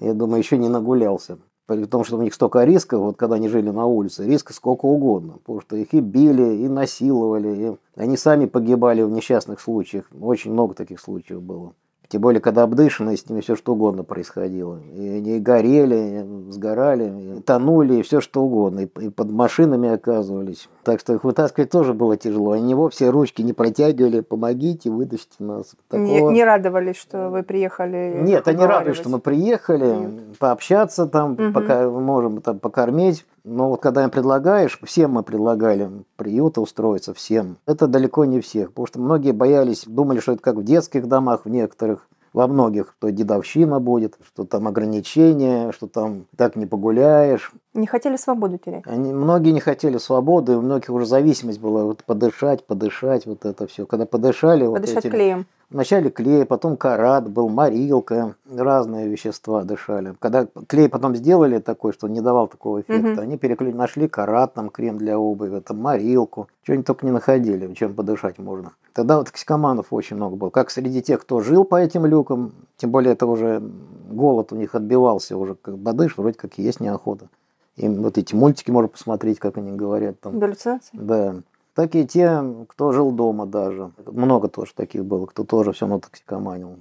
Я 0.00 0.14
думаю, 0.14 0.38
еще 0.38 0.56
не 0.56 0.68
нагулялся. 0.68 1.36
При 1.66 1.84
том, 1.84 2.04
что 2.04 2.16
у 2.16 2.22
них 2.22 2.32
столько 2.32 2.62
риска, 2.62 2.96
вот 2.96 3.16
когда 3.16 3.36
они 3.36 3.48
жили 3.48 3.70
на 3.70 3.86
улице, 3.86 4.24
риска 4.24 4.52
сколько 4.52 4.86
угодно. 4.86 5.34
Потому 5.44 5.60
что 5.60 5.76
их 5.76 5.92
и 5.94 6.00
били, 6.00 6.56
и 6.58 6.68
насиловали, 6.68 7.76
и 7.96 8.00
они 8.00 8.16
сами 8.16 8.46
погибали 8.46 9.02
в 9.02 9.10
несчастных 9.10 9.60
случаях. 9.60 10.08
Очень 10.20 10.52
много 10.52 10.74
таких 10.74 11.00
случаев 11.00 11.42
было. 11.42 11.72
Тем 12.08 12.20
более, 12.20 12.40
когда 12.40 12.62
обдышанные, 12.62 13.16
с 13.16 13.28
ними 13.28 13.40
все 13.40 13.56
что 13.56 13.72
угодно 13.72 14.04
происходило. 14.04 14.78
И 14.94 15.08
они 15.08 15.40
горели, 15.40 16.46
и 16.48 16.52
сгорали, 16.52 17.38
и 17.38 17.40
тонули, 17.40 17.96
и 17.96 18.02
все 18.02 18.20
что 18.20 18.44
угодно. 18.44 18.80
И, 18.80 19.08
под 19.08 19.30
машинами 19.30 19.88
оказывались. 19.88 20.68
Так 20.86 21.00
что 21.00 21.14
их 21.14 21.24
вытаскивать 21.24 21.70
тоже 21.70 21.94
было 21.94 22.16
тяжело. 22.16 22.52
Они 22.52 22.72
вовсе 22.72 23.10
ручки 23.10 23.42
не 23.42 23.52
протягивали, 23.52 24.20
помогите, 24.20 24.88
вытащите 24.88 25.34
нас. 25.40 25.74
Такого... 25.88 26.06
Не, 26.06 26.20
не 26.20 26.44
радовались, 26.44 26.94
что 26.94 27.28
вы 27.28 27.42
приехали? 27.42 28.20
Нет, 28.22 28.46
они 28.46 28.64
радовались, 28.64 28.96
что 28.96 29.08
мы 29.08 29.18
приехали, 29.18 29.84
Нет. 29.84 30.38
пообщаться 30.38 31.06
там, 31.06 31.32
угу. 31.32 31.52
пока 31.52 31.90
можем 31.90 32.40
там 32.40 32.60
покормить. 32.60 33.26
Но 33.42 33.70
вот 33.70 33.80
когда 33.80 34.04
им 34.04 34.10
предлагаешь, 34.10 34.78
всем 34.84 35.14
мы 35.14 35.24
предлагали 35.24 35.90
приюты 36.14 36.60
устроиться, 36.60 37.12
всем. 37.14 37.56
Это 37.66 37.88
далеко 37.88 38.24
не 38.24 38.40
всех, 38.40 38.68
потому 38.68 38.86
что 38.86 39.00
многие 39.00 39.32
боялись, 39.32 39.86
думали, 39.88 40.20
что 40.20 40.34
это 40.34 40.42
как 40.42 40.54
в 40.54 40.62
детских 40.62 41.08
домах 41.08 41.46
в 41.46 41.48
некоторых, 41.48 42.06
во 42.36 42.46
многих, 42.48 42.94
что 42.98 43.10
дедовщина 43.10 43.80
будет, 43.80 44.18
что 44.26 44.44
там 44.44 44.68
ограничения, 44.68 45.72
что 45.72 45.86
там 45.86 46.26
так 46.36 46.54
не 46.54 46.66
погуляешь. 46.66 47.50
Не 47.72 47.86
хотели 47.86 48.16
свободу 48.16 48.58
терять? 48.58 48.82
Они, 48.86 49.10
многие 49.10 49.52
не 49.52 49.60
хотели 49.60 49.96
свободы, 49.96 50.54
у 50.54 50.60
многих 50.60 50.90
уже 50.90 51.06
зависимость 51.06 51.60
была 51.60 51.84
вот 51.84 52.04
подышать, 52.04 52.66
подышать, 52.66 53.24
вот 53.24 53.46
это 53.46 53.66
все. 53.66 53.86
Когда 53.86 54.04
подышали... 54.04 54.66
Подышать 54.66 54.96
вот 54.96 55.04
эти, 55.06 55.10
клеем. 55.10 55.46
Вначале 55.68 56.10
клей, 56.10 56.44
потом 56.44 56.76
карат 56.76 57.28
был, 57.28 57.48
морилка, 57.48 58.36
разные 58.48 59.08
вещества 59.08 59.64
дышали. 59.64 60.14
Когда 60.20 60.46
клей 60.68 60.88
потом 60.88 61.16
сделали 61.16 61.58
такой, 61.58 61.92
что 61.92 62.06
не 62.06 62.20
давал 62.20 62.46
такого 62.46 62.82
эффекта, 62.82 63.12
угу. 63.12 63.20
они 63.20 63.36
переклю... 63.36 63.74
нашли 63.74 64.06
карат, 64.06 64.54
там 64.54 64.70
крем 64.70 64.96
для 64.96 65.18
обуви, 65.18 65.58
там 65.58 65.78
морилку, 65.78 66.48
что-нибудь 66.62 66.86
только 66.86 67.04
не 67.04 67.10
находили, 67.10 67.72
чем 67.74 67.94
подышать 67.94 68.38
можно. 68.38 68.72
Тогда 68.92 69.16
вот 69.18 69.26
токсикоманов 69.26 69.86
очень 69.90 70.16
много 70.16 70.36
было. 70.36 70.50
Как 70.50 70.70
среди 70.70 71.02
тех, 71.02 71.20
кто 71.22 71.40
жил 71.40 71.64
по 71.64 71.76
этим 71.80 72.06
люкам, 72.06 72.52
тем 72.76 72.92
более 72.92 73.14
это 73.14 73.26
уже 73.26 73.60
голод 74.08 74.52
у 74.52 74.56
них 74.56 74.76
отбивался, 74.76 75.36
уже 75.36 75.56
как 75.56 75.76
подышь, 75.82 76.16
вроде 76.16 76.38
как 76.38 76.58
есть 76.58 76.78
неохота. 76.78 77.28
И 77.74 77.88
вот 77.88 78.18
эти 78.18 78.36
мультики 78.36 78.70
можно 78.70 78.88
посмотреть, 78.88 79.40
как 79.40 79.58
они 79.58 79.72
говорят. 79.72 80.20
Там. 80.20 80.38
Галлюцинации? 80.38 80.96
Да 80.96 81.34
так 81.76 81.94
и 81.94 82.06
те, 82.06 82.42
кто 82.68 82.90
жил 82.92 83.12
дома 83.12 83.44
даже. 83.44 83.92
Много 84.06 84.48
тоже 84.48 84.72
таких 84.74 85.04
было, 85.04 85.26
кто 85.26 85.44
тоже 85.44 85.72
все 85.72 85.84
равно 85.84 86.00
токсикоманил. 86.00 86.78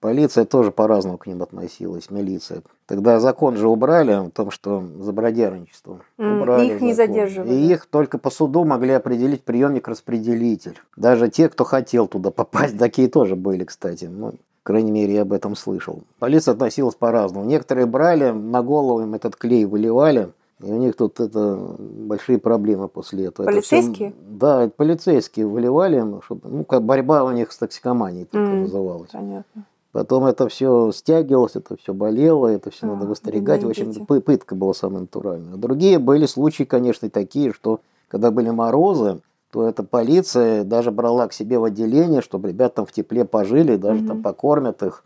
Полиция 0.00 0.44
тоже 0.44 0.70
по-разному 0.70 1.16
к 1.16 1.26
ним 1.26 1.42
относилась, 1.42 2.10
милиция. 2.10 2.60
Тогда 2.84 3.20
закон 3.20 3.56
же 3.56 3.68
убрали 3.68 4.10
о 4.10 4.28
том, 4.28 4.50
что 4.50 4.84
за 5.00 5.14
бродяжничество. 5.14 6.02
Mm, 6.18 6.42
убрали 6.42 6.66
их 6.66 6.82
не 6.82 6.92
закон. 6.92 7.14
задерживали. 7.14 7.54
И 7.54 7.72
их 7.72 7.86
только 7.86 8.18
по 8.18 8.28
суду 8.28 8.66
могли 8.66 8.92
определить 8.92 9.42
приемник-распределитель. 9.44 10.78
Даже 10.94 11.30
те, 11.30 11.48
кто 11.48 11.64
хотел 11.64 12.06
туда 12.06 12.30
попасть, 12.30 12.78
такие 12.78 13.08
тоже 13.08 13.36
были, 13.36 13.64
кстати. 13.64 14.04
Ну, 14.04 14.34
крайней 14.62 14.90
мере, 14.90 15.14
я 15.14 15.22
об 15.22 15.32
этом 15.32 15.56
слышал. 15.56 16.02
Полиция 16.18 16.52
относилась 16.52 16.96
по-разному. 16.96 17.46
Некоторые 17.46 17.86
брали, 17.86 18.30
на 18.30 18.62
голову 18.62 19.00
им 19.00 19.14
этот 19.14 19.36
клей 19.36 19.64
выливали– 19.64 20.28
и 20.66 20.72
у 20.72 20.76
них 20.76 20.96
тут 20.96 21.20
это 21.20 21.76
большие 21.78 22.38
проблемы 22.38 22.88
после 22.88 23.26
этого. 23.26 23.46
Полицейские? 23.46 24.08
Это 24.08 24.16
все, 24.16 24.26
да, 24.28 24.70
полицейские 24.74 25.46
выливали, 25.46 26.04
чтобы, 26.24 26.48
ну, 26.48 26.64
как 26.64 26.82
борьба 26.82 27.24
у 27.24 27.32
них 27.32 27.52
с 27.52 27.58
токсикоманией 27.58 28.24
только 28.24 28.50
mm, 28.50 28.60
называлась. 28.62 29.10
Понятно. 29.10 29.64
Потом 29.92 30.26
это 30.26 30.48
все 30.48 30.90
стягивалось, 30.90 31.54
это 31.54 31.76
все 31.76 31.94
болело, 31.94 32.48
это 32.48 32.70
все 32.70 32.86
а, 32.86 32.94
надо 32.94 33.06
выстригать. 33.06 33.62
В 33.62 33.68
общем, 33.68 33.92
пытка 34.06 34.56
была 34.56 34.74
самая 34.74 35.02
натуральная. 35.02 35.56
Другие 35.56 36.00
были 36.00 36.26
случаи, 36.26 36.64
конечно, 36.64 37.08
такие, 37.10 37.52
что 37.52 37.80
когда 38.08 38.32
были 38.32 38.50
морозы, 38.50 39.20
то 39.52 39.68
эта 39.68 39.84
полиция 39.84 40.64
даже 40.64 40.90
брала 40.90 41.28
к 41.28 41.32
себе 41.32 41.60
в 41.60 41.64
отделение, 41.64 42.22
чтобы 42.22 42.48
ребята 42.48 42.76
там 42.76 42.86
в 42.86 42.92
тепле 42.92 43.24
пожили, 43.24 43.76
даже 43.76 44.00
mm 44.00 44.06
там 44.08 44.22
покормят 44.22 44.82
их. 44.82 45.04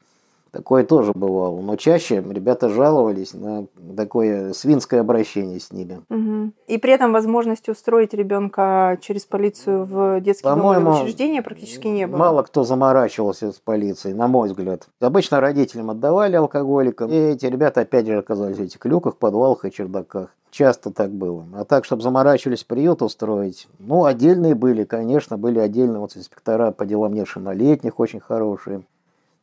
Такое 0.51 0.85
тоже 0.85 1.13
бывало. 1.15 1.61
Но 1.61 1.77
чаще 1.77 2.17
ребята 2.17 2.69
жаловались 2.69 3.35
на 3.35 3.67
такое 3.97 4.53
свинское 4.53 5.01
обращение 5.01 5.61
с 5.61 5.73
ними. 5.73 6.01
Угу. 6.09 6.53
И 6.67 6.79
при 6.79 6.93
этом 6.93 7.13
возможности 7.13 7.71
устроить 7.71 8.15
ребенка 8.15 8.99
через 9.01 9.25
полицию 9.27 9.85
в 9.85 10.21
детский 10.21 10.49
дом 10.49 10.73
или 10.73 10.83
в 10.83 11.03
учреждение 11.03 11.43
практически 11.43 11.87
не 11.87 12.07
было. 12.07 12.19
Мало 12.19 12.43
кто 12.43 12.65
заморачивался 12.65 13.53
с 13.53 13.57
полицией, 13.57 14.15
на 14.15 14.29
мой 14.29 14.49
взгляд. 14.49 14.89
Обычно 15.01 15.41
родителям 15.41 15.91
отдавали 15.91 16.37
алкоголикам, 16.37 17.11
и 17.11 17.17
эти 17.17 17.47
ребята 17.47 17.83
опять 17.83 18.07
же 18.07 18.17
оказались 18.17 18.57
в 18.57 18.63
этих 18.63 18.85
люках, 18.85 19.17
подвалах 19.17 19.65
и 19.65 19.73
чердаках. 19.73 20.35
Часто 20.51 20.91
так 20.91 21.11
было. 21.11 21.45
А 21.55 21.65
так, 21.65 21.85
чтобы 21.85 22.03
заморачивались 22.03 22.65
приют 22.65 23.03
устроить, 23.03 23.69
ну, 23.79 24.07
отдельные 24.07 24.55
были, 24.55 24.85
конечно, 24.85 25.37
были 25.37 25.59
отдельные 25.59 25.99
вот 25.99 26.17
инспектора 26.17 26.71
по 26.71 26.87
делам 26.87 27.13
несовершеннолетних 27.13 28.01
очень 28.01 28.21
хорошие 28.21 28.83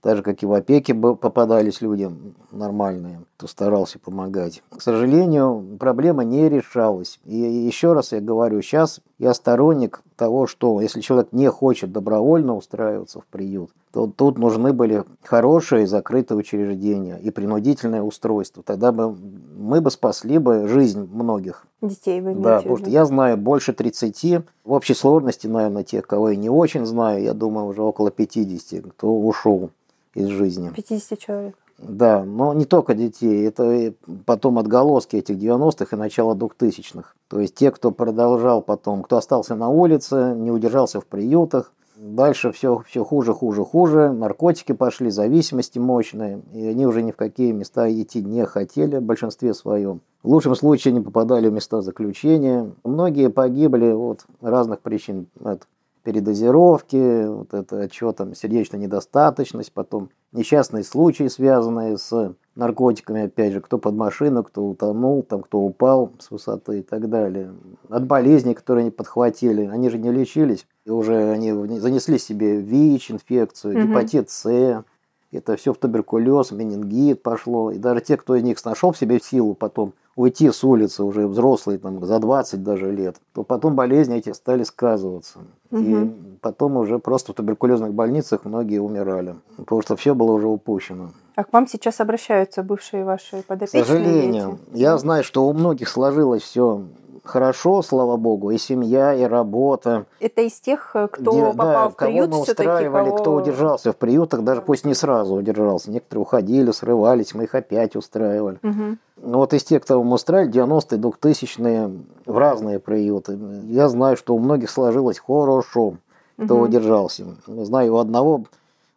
так 0.05 0.17
же, 0.17 0.21
как 0.21 0.43
и 0.43 0.45
в 0.45 0.53
опеке 0.53 0.93
попадались 0.93 1.81
людям 1.81 2.35
нормальные, 2.51 3.21
кто 3.38 3.47
старался 3.47 3.97
помогать. 3.97 4.62
К 4.69 4.79
сожалению, 4.79 5.65
проблема 5.79 6.24
не 6.24 6.47
решалась. 6.47 7.19
И 7.25 7.35
еще 7.35 7.93
раз 7.93 8.12
я 8.12 8.21
говорю, 8.21 8.62
сейчас 8.62 9.01
я 9.17 9.33
сторонник 9.33 10.03
того, 10.15 10.45
что 10.45 10.79
если 10.79 11.01
человек 11.01 11.29
не 11.31 11.50
хочет 11.50 11.91
добровольно 11.91 12.55
устраиваться 12.55 13.19
в 13.19 13.25
приют, 13.25 13.71
то 13.91 14.05
тут 14.05 14.38
нужны 14.38 14.74
были 14.74 15.05
хорошие 15.24 15.88
закрытые 15.88 16.38
учреждения 16.38 17.17
и 17.17 17.31
принудительное 17.31 18.03
устройство. 18.03 18.62
Тогда 18.62 18.91
бы 18.91 19.17
мы 19.57 19.81
бы 19.81 19.89
спасли 19.89 20.38
бы 20.38 20.67
жизнь 20.67 21.09
многих. 21.12 21.65
Детей 21.81 22.21
вы 22.21 22.35
Да, 22.35 22.57
потому 22.57 22.77
что 22.77 22.91
я 22.91 23.05
знаю 23.05 23.38
больше 23.38 23.74
30, 23.74 24.45
в 24.65 24.71
общей 24.71 24.93
сложности, 24.93 25.47
наверное, 25.47 25.83
тех, 25.83 26.05
кого 26.05 26.29
я 26.29 26.35
не 26.35 26.51
очень 26.51 26.85
знаю, 26.85 27.24
я 27.24 27.33
думаю, 27.33 27.65
уже 27.65 27.81
около 27.81 28.12
50, 28.12 28.91
кто 28.91 29.12
ушел 29.12 29.71
из 30.15 30.27
жизни. 30.27 30.72
50 30.75 31.19
человек. 31.19 31.55
Да, 31.77 32.24
но 32.24 32.53
не 32.53 32.65
только 32.65 32.93
детей, 32.93 33.45
это 33.45 33.93
потом 34.25 34.57
отголоски 34.57 35.17
этих 35.17 35.38
90-х 35.38 35.95
и 35.95 36.00
начала 36.00 36.34
2000-х. 36.34 37.13
То 37.27 37.39
есть 37.39 37.55
те, 37.55 37.69
кто 37.69 37.91
продолжал 37.91 38.62
потом, 38.62 39.03
кто 39.03 39.17
остался 39.17 39.55
на 39.55 39.69
улице, 39.69 40.34
не 40.38 40.51
удержался 40.51 41.01
в 41.01 41.05
приютах, 41.05 41.74
дальше 41.98 42.51
все, 42.51 42.81
все 42.88 43.03
хуже, 43.03 43.34
хуже, 43.34 43.65
хуже, 43.65 44.12
наркотики 44.12 44.72
пошли, 44.72 45.10
зависимости 45.10 45.77
мощные, 45.77 46.41
и 46.53 46.65
они 46.65 46.86
уже 46.86 47.01
ни 47.01 47.12
в 47.12 47.17
какие 47.17 47.51
места 47.51 47.91
идти 47.91 48.24
не 48.24 48.45
хотели 48.45 48.98
в 48.98 49.03
большинстве 49.03 49.53
своем. 49.53 50.01
В 50.24 50.29
лучшем 50.29 50.55
случае 50.55 50.93
они 50.93 51.01
попадали 51.01 51.50
в 51.50 51.53
места 51.53 51.81
заключения. 51.81 52.72
Многие 52.84 53.29
погибли 53.29 53.91
от 53.91 54.25
разных 54.41 54.79
причин. 54.79 55.27
От 55.43 55.67
передозировки, 56.05 57.25
вот 57.25 57.53
это 57.53 57.91
что 57.91 58.13
там, 58.13 58.35
сердечная 58.35 58.79
недостаточность, 58.79 59.74
потом 59.74 60.09
несчастные 60.31 60.83
случаи, 60.83 61.27
связанные 61.27 61.97
с 61.97 62.35
наркотиками, 62.55 63.24
опять 63.24 63.53
же, 63.53 63.59
кто 63.59 63.79
под 63.79 63.95
машину, 63.95 64.43
кто 64.43 64.65
утонул, 64.65 65.24
там, 65.24 65.41
кто 65.41 65.59
упал 65.59 66.12
с 66.19 66.29
высоты 66.29 66.79
и 66.79 66.81
так 66.83 67.09
далее. 67.09 67.53
От 67.89 68.05
болезней, 68.05 68.53
которые 68.53 68.83
они 68.83 68.91
подхватили. 68.91 69.65
Они 69.65 69.89
же 69.89 69.97
не 69.97 70.12
лечились. 70.12 70.67
И 70.85 70.91
уже 70.91 71.31
они 71.31 71.51
занесли 71.79 72.19
себе 72.19 72.62
ВИЧ, 72.62 73.12
инфекцию, 73.12 73.77
угу. 73.77 73.88
гепатит 73.88 74.29
С. 74.29 74.83
Это 75.31 75.57
все 75.57 75.74
в 75.74 75.77
туберкулез, 75.77 76.51
менингит 76.51 77.24
пошло. 77.24 77.71
И 77.71 77.77
даже 77.79 78.01
те, 78.01 78.15
кто 78.15 78.35
из 78.35 78.43
них 78.43 78.63
нашел 78.63 78.91
в 78.91 78.97
себе 78.97 79.19
силу 79.19 79.55
потом 79.55 79.93
уйти 80.15 80.50
с 80.50 80.63
улицы, 80.63 81.03
уже 81.03 81.27
взрослые, 81.27 81.77
там, 81.77 82.03
за 82.05 82.19
20 82.19 82.63
даже 82.63 82.91
лет, 82.91 83.17
то 83.34 83.43
потом 83.43 83.75
болезни 83.75 84.17
эти 84.17 84.31
стали 84.31 84.63
сказываться. 84.63 85.39
Угу. 85.72 85.81
И 85.81 86.12
потом 86.41 86.77
уже 86.77 87.00
просто 87.00 87.34
в 87.34 87.36
туберкулезных 87.36 87.93
больницах 87.93 88.45
многие 88.45 88.79
умирали, 88.79 89.36
потому 89.57 89.81
что 89.81 89.95
все 89.95 90.15
было 90.15 90.31
уже 90.31 90.48
упущено. 90.48 91.12
А 91.36 91.43
к 91.43 91.51
вам 91.51 91.67
сейчас 91.67 92.00
обращаются 92.00 92.63
бывшие 92.63 93.03
ваши 93.03 93.43
подопечные 93.45 93.84
К 93.84 93.88
сожалению, 93.88 94.60
дети? 94.72 94.81
я 94.81 94.98
знаю, 94.98 95.24
что 95.24 95.45
у 95.45 95.53
многих 95.53 95.89
сложилось 95.89 96.43
все 96.43 96.84
хорошо, 97.25 97.82
слава 97.82 98.17
богу, 98.17 98.51
и 98.51 98.58
семья, 98.58 99.13
и 99.13 99.24
работа. 99.24 100.05
Это 100.20 100.41
из 100.41 100.60
тех, 100.60 100.91
э, 100.96 101.08
кто 101.12 101.32
Где, 101.32 101.46
попал 101.46 101.58
да, 101.58 101.89
в 101.89 101.96
приют 101.96 102.29
кого 102.29 102.38
мы 102.38 102.41
устраивали, 102.41 103.10
кого... 103.10 103.17
кто 103.17 103.34
удержался 103.34 103.91
в 103.91 103.96
приютах, 103.98 104.44
даже 104.44 104.62
пусть 104.62 104.86
не 104.86 104.94
сразу 104.94 105.36
удержался. 105.36 105.91
Некоторые 105.91 106.22
уходили, 106.22 106.72
срывались, 106.72 107.34
мы 107.34 107.46
их 107.46 107.55
опять 107.55 107.96
устраивали. 107.96 108.60
Угу. 108.63 109.32
Вот 109.32 109.53
из 109.53 109.63
тех, 109.63 109.86
кого 109.86 110.03
мы 110.03 110.15
устраивали, 110.15 110.51
90-е, 110.51 111.00
2000-е, 111.00 111.91
в 112.25 112.38
разные 112.38 112.79
приюты. 112.79 113.38
Я 113.63 113.89
знаю, 113.89 114.17
что 114.17 114.36
у 114.36 114.39
многих 114.39 114.70
сложилось 114.70 115.20
хорошо, 115.20 115.96
кто 116.38 116.55
угу. 116.55 116.65
удержался. 116.65 117.25
Знаю, 117.48 117.96
у 117.96 117.98
одного 117.98 118.44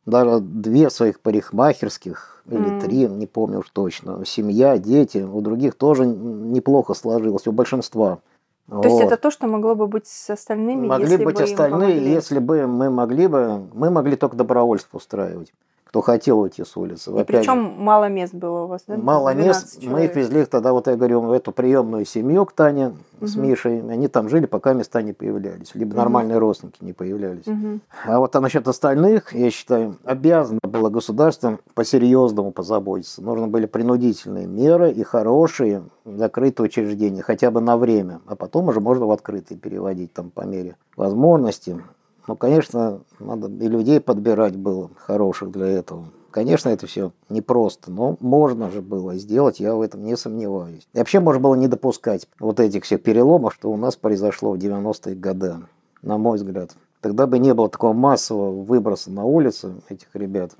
даже 0.08 0.40
две 0.40 0.90
своих 0.90 1.20
парикмахерских, 1.20 2.42
или 2.46 2.70
mm. 2.70 2.80
три, 2.80 3.06
не 3.06 3.26
помню 3.26 3.58
уж 3.58 3.70
точно. 3.70 4.24
Семья, 4.24 4.78
дети, 4.78 5.18
у 5.18 5.40
других 5.40 5.74
тоже 5.74 6.06
неплохо 6.06 6.94
сложилось, 6.94 7.46
у 7.46 7.52
большинства. 7.52 8.18
То 8.68 8.76
вот. 8.76 8.84
есть 8.84 9.00
это 9.00 9.16
то, 9.16 9.30
что 9.30 9.46
могло 9.46 9.74
бы 9.74 9.86
быть 9.86 10.06
с 10.06 10.28
остальными, 10.30 10.86
могли 10.86 11.12
если 11.12 11.24
быть 11.24 11.36
бы 11.36 11.42
остальные, 11.42 12.12
если 12.12 12.38
бы 12.38 12.66
мы 12.66 12.90
могли 12.90 13.26
бы, 13.26 13.66
мы 13.72 13.90
могли 13.90 14.16
только 14.16 14.36
добровольство 14.36 14.98
устраивать 14.98 15.52
кто 15.88 16.02
хотел 16.02 16.40
уйти 16.40 16.64
с 16.64 16.76
улицы. 16.76 17.10
И 17.18 17.24
причем 17.24 17.74
мало 17.78 18.08
мест 18.10 18.34
было 18.34 18.64
у 18.64 18.66
вас, 18.66 18.84
да? 18.86 18.98
Мало 18.98 19.32
мест. 19.32 19.80
Человек. 19.80 19.92
Мы 19.92 20.04
их 20.04 20.16
везли 20.16 20.44
тогда, 20.44 20.74
вот 20.74 20.86
я 20.86 20.96
говорю, 20.96 21.22
в 21.22 21.32
эту 21.32 21.50
приемную 21.50 22.04
семью 22.04 22.44
к 22.44 22.52
Тане 22.52 22.88
угу. 23.18 23.26
с 23.26 23.36
Мишей. 23.36 23.80
Они 23.80 24.06
там 24.06 24.28
жили, 24.28 24.44
пока 24.44 24.74
места 24.74 25.00
не 25.00 25.14
появлялись. 25.14 25.74
Либо 25.74 25.92
угу. 25.92 25.98
нормальные 25.98 26.36
родственники 26.36 26.76
не 26.82 26.92
появлялись. 26.92 27.46
Угу. 27.46 27.80
А 28.04 28.18
вот 28.18 28.36
а 28.36 28.40
насчет 28.40 28.68
остальных, 28.68 29.34
я 29.34 29.50
считаю, 29.50 29.96
обязано 30.04 30.60
было 30.62 30.90
государство 30.90 31.58
по-серьезному 31.72 32.52
позаботиться. 32.52 33.22
Нужны 33.22 33.46
были 33.46 33.64
принудительные 33.64 34.46
меры 34.46 34.90
и 34.92 35.02
хорошие 35.02 35.84
закрытые 36.04 36.66
учреждения, 36.66 37.22
хотя 37.22 37.50
бы 37.50 37.62
на 37.62 37.78
время. 37.78 38.20
А 38.26 38.36
потом 38.36 38.68
уже 38.68 38.80
можно 38.80 39.06
в 39.06 39.10
открытые 39.10 39.56
переводить 39.56 40.12
там 40.12 40.28
по 40.28 40.42
мере 40.42 40.76
возможности. 40.96 41.80
Ну, 42.28 42.36
конечно, 42.36 43.00
надо 43.18 43.48
и 43.48 43.68
людей 43.68 44.00
подбирать 44.00 44.54
было 44.54 44.90
хороших 44.96 45.50
для 45.50 45.66
этого. 45.66 46.04
Конечно, 46.30 46.68
это 46.68 46.86
все 46.86 47.12
непросто, 47.30 47.90
но 47.90 48.18
можно 48.20 48.70
же 48.70 48.82
было 48.82 49.14
сделать, 49.16 49.60
я 49.60 49.74
в 49.74 49.80
этом 49.80 50.04
не 50.04 50.14
сомневаюсь. 50.14 50.86
И 50.92 50.98
вообще 50.98 51.20
можно 51.20 51.40
было 51.40 51.54
не 51.54 51.68
допускать 51.68 52.28
вот 52.38 52.60
этих 52.60 52.84
всех 52.84 53.02
переломов, 53.02 53.54
что 53.54 53.72
у 53.72 53.78
нас 53.78 53.96
произошло 53.96 54.52
в 54.52 54.58
90-е 54.58 55.14
годы, 55.14 55.54
на 56.02 56.18
мой 56.18 56.36
взгляд. 56.36 56.76
Тогда 57.00 57.26
бы 57.26 57.38
не 57.38 57.54
было 57.54 57.70
такого 57.70 57.94
массового 57.94 58.62
выброса 58.62 59.10
на 59.10 59.24
улицы 59.24 59.72
этих 59.88 60.08
ребят. 60.12 60.52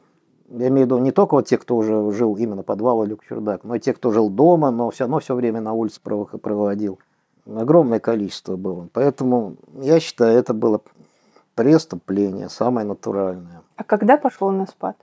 Я 0.49 0.69
имею 0.69 0.87
в 0.87 0.91
виду 0.91 0.99
не 0.99 1.11
только 1.11 1.35
вот 1.35 1.49
те, 1.49 1.59
кто 1.59 1.77
уже 1.77 2.11
жил 2.13 2.35
именно 2.37 2.63
подвал 2.63 3.05
или 3.05 3.19
чердак, 3.29 3.65
но 3.65 3.75
и 3.75 3.81
те, 3.81 3.93
кто 3.93 4.11
жил 4.11 4.31
дома, 4.31 4.71
но 4.71 4.89
все 4.89 5.05
равно 5.05 5.19
все 5.19 5.35
время 5.35 5.61
на 5.61 5.75
улице 5.75 6.01
проводил. 6.01 6.99
Огромное 7.45 8.01
количество 8.01 8.57
было. 8.57 8.89
Поэтому 8.95 9.57
я 9.81 10.01
считаю, 10.01 10.39
это 10.39 10.55
было 10.55 10.81
преступление, 11.59 12.49
самое 12.49 12.87
натуральное. 12.87 13.63
А 13.75 13.83
когда 13.83 14.17
пошло 14.17 14.53
на 14.53 14.67
спад? 14.67 14.97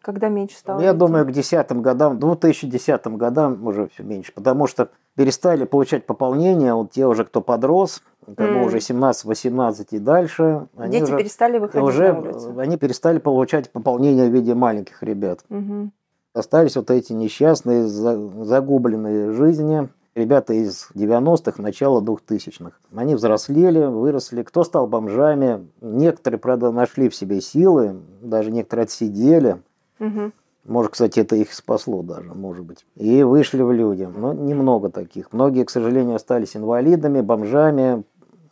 Когда 0.00 0.28
меньше 0.28 0.56
стало? 0.56 0.80
Я 0.80 0.94
думаю, 0.94 1.26
к 1.26 1.30
десятым 1.30 1.82
годам, 1.82 2.18
2010 2.18 3.06
годам 3.18 3.66
уже 3.66 3.88
все 3.88 4.02
меньше, 4.02 4.32
потому 4.32 4.66
что 4.66 4.88
перестали 5.14 5.66
получать 5.66 6.06
пополнение, 6.06 6.72
вот 6.72 6.92
те 6.92 7.06
уже, 7.06 7.26
кто 7.26 7.42
подрос, 7.42 8.02
кому 8.34 8.60
mm. 8.60 8.64
уже 8.64 8.78
17-18 8.78 9.88
и 9.90 9.98
дальше. 9.98 10.68
Они 10.74 10.92
Дети 10.92 11.02
уже, 11.02 11.18
перестали 11.18 11.58
выходить 11.58 11.86
уже, 11.86 12.12
на 12.14 12.20
улицу. 12.20 12.58
Они 12.58 12.78
перестали 12.78 13.18
получать 13.18 13.70
пополнение 13.70 14.30
в 14.30 14.32
виде 14.32 14.54
маленьких 14.54 15.02
ребят. 15.02 15.40
Mm-hmm. 15.50 15.90
Остались 16.32 16.76
вот 16.76 16.90
эти 16.90 17.12
несчастные, 17.12 17.86
загубленные 17.86 19.32
жизни, 19.32 19.90
ребята 20.14 20.54
из 20.54 20.88
90-х, 20.94 21.62
начала 21.62 22.00
2000-х. 22.00 22.72
Они 22.94 23.14
взрослели, 23.14 23.84
выросли. 23.84 24.42
Кто 24.42 24.64
стал 24.64 24.86
бомжами? 24.86 25.68
Некоторые, 25.80 26.38
правда, 26.38 26.70
нашли 26.70 27.08
в 27.08 27.14
себе 27.14 27.40
силы, 27.40 28.00
даже 28.20 28.50
некоторые 28.50 28.84
отсидели. 28.84 29.62
Угу. 29.98 30.32
Может, 30.64 30.92
кстати, 30.92 31.20
это 31.20 31.36
их 31.36 31.52
спасло 31.52 32.02
даже, 32.02 32.34
может 32.34 32.64
быть. 32.64 32.84
И 32.96 33.22
вышли 33.22 33.62
в 33.62 33.72
люди. 33.72 34.04
Но 34.04 34.32
немного 34.32 34.90
таких. 34.90 35.32
Многие, 35.32 35.64
к 35.64 35.70
сожалению, 35.70 36.16
остались 36.16 36.56
инвалидами, 36.56 37.20
бомжами, 37.20 38.04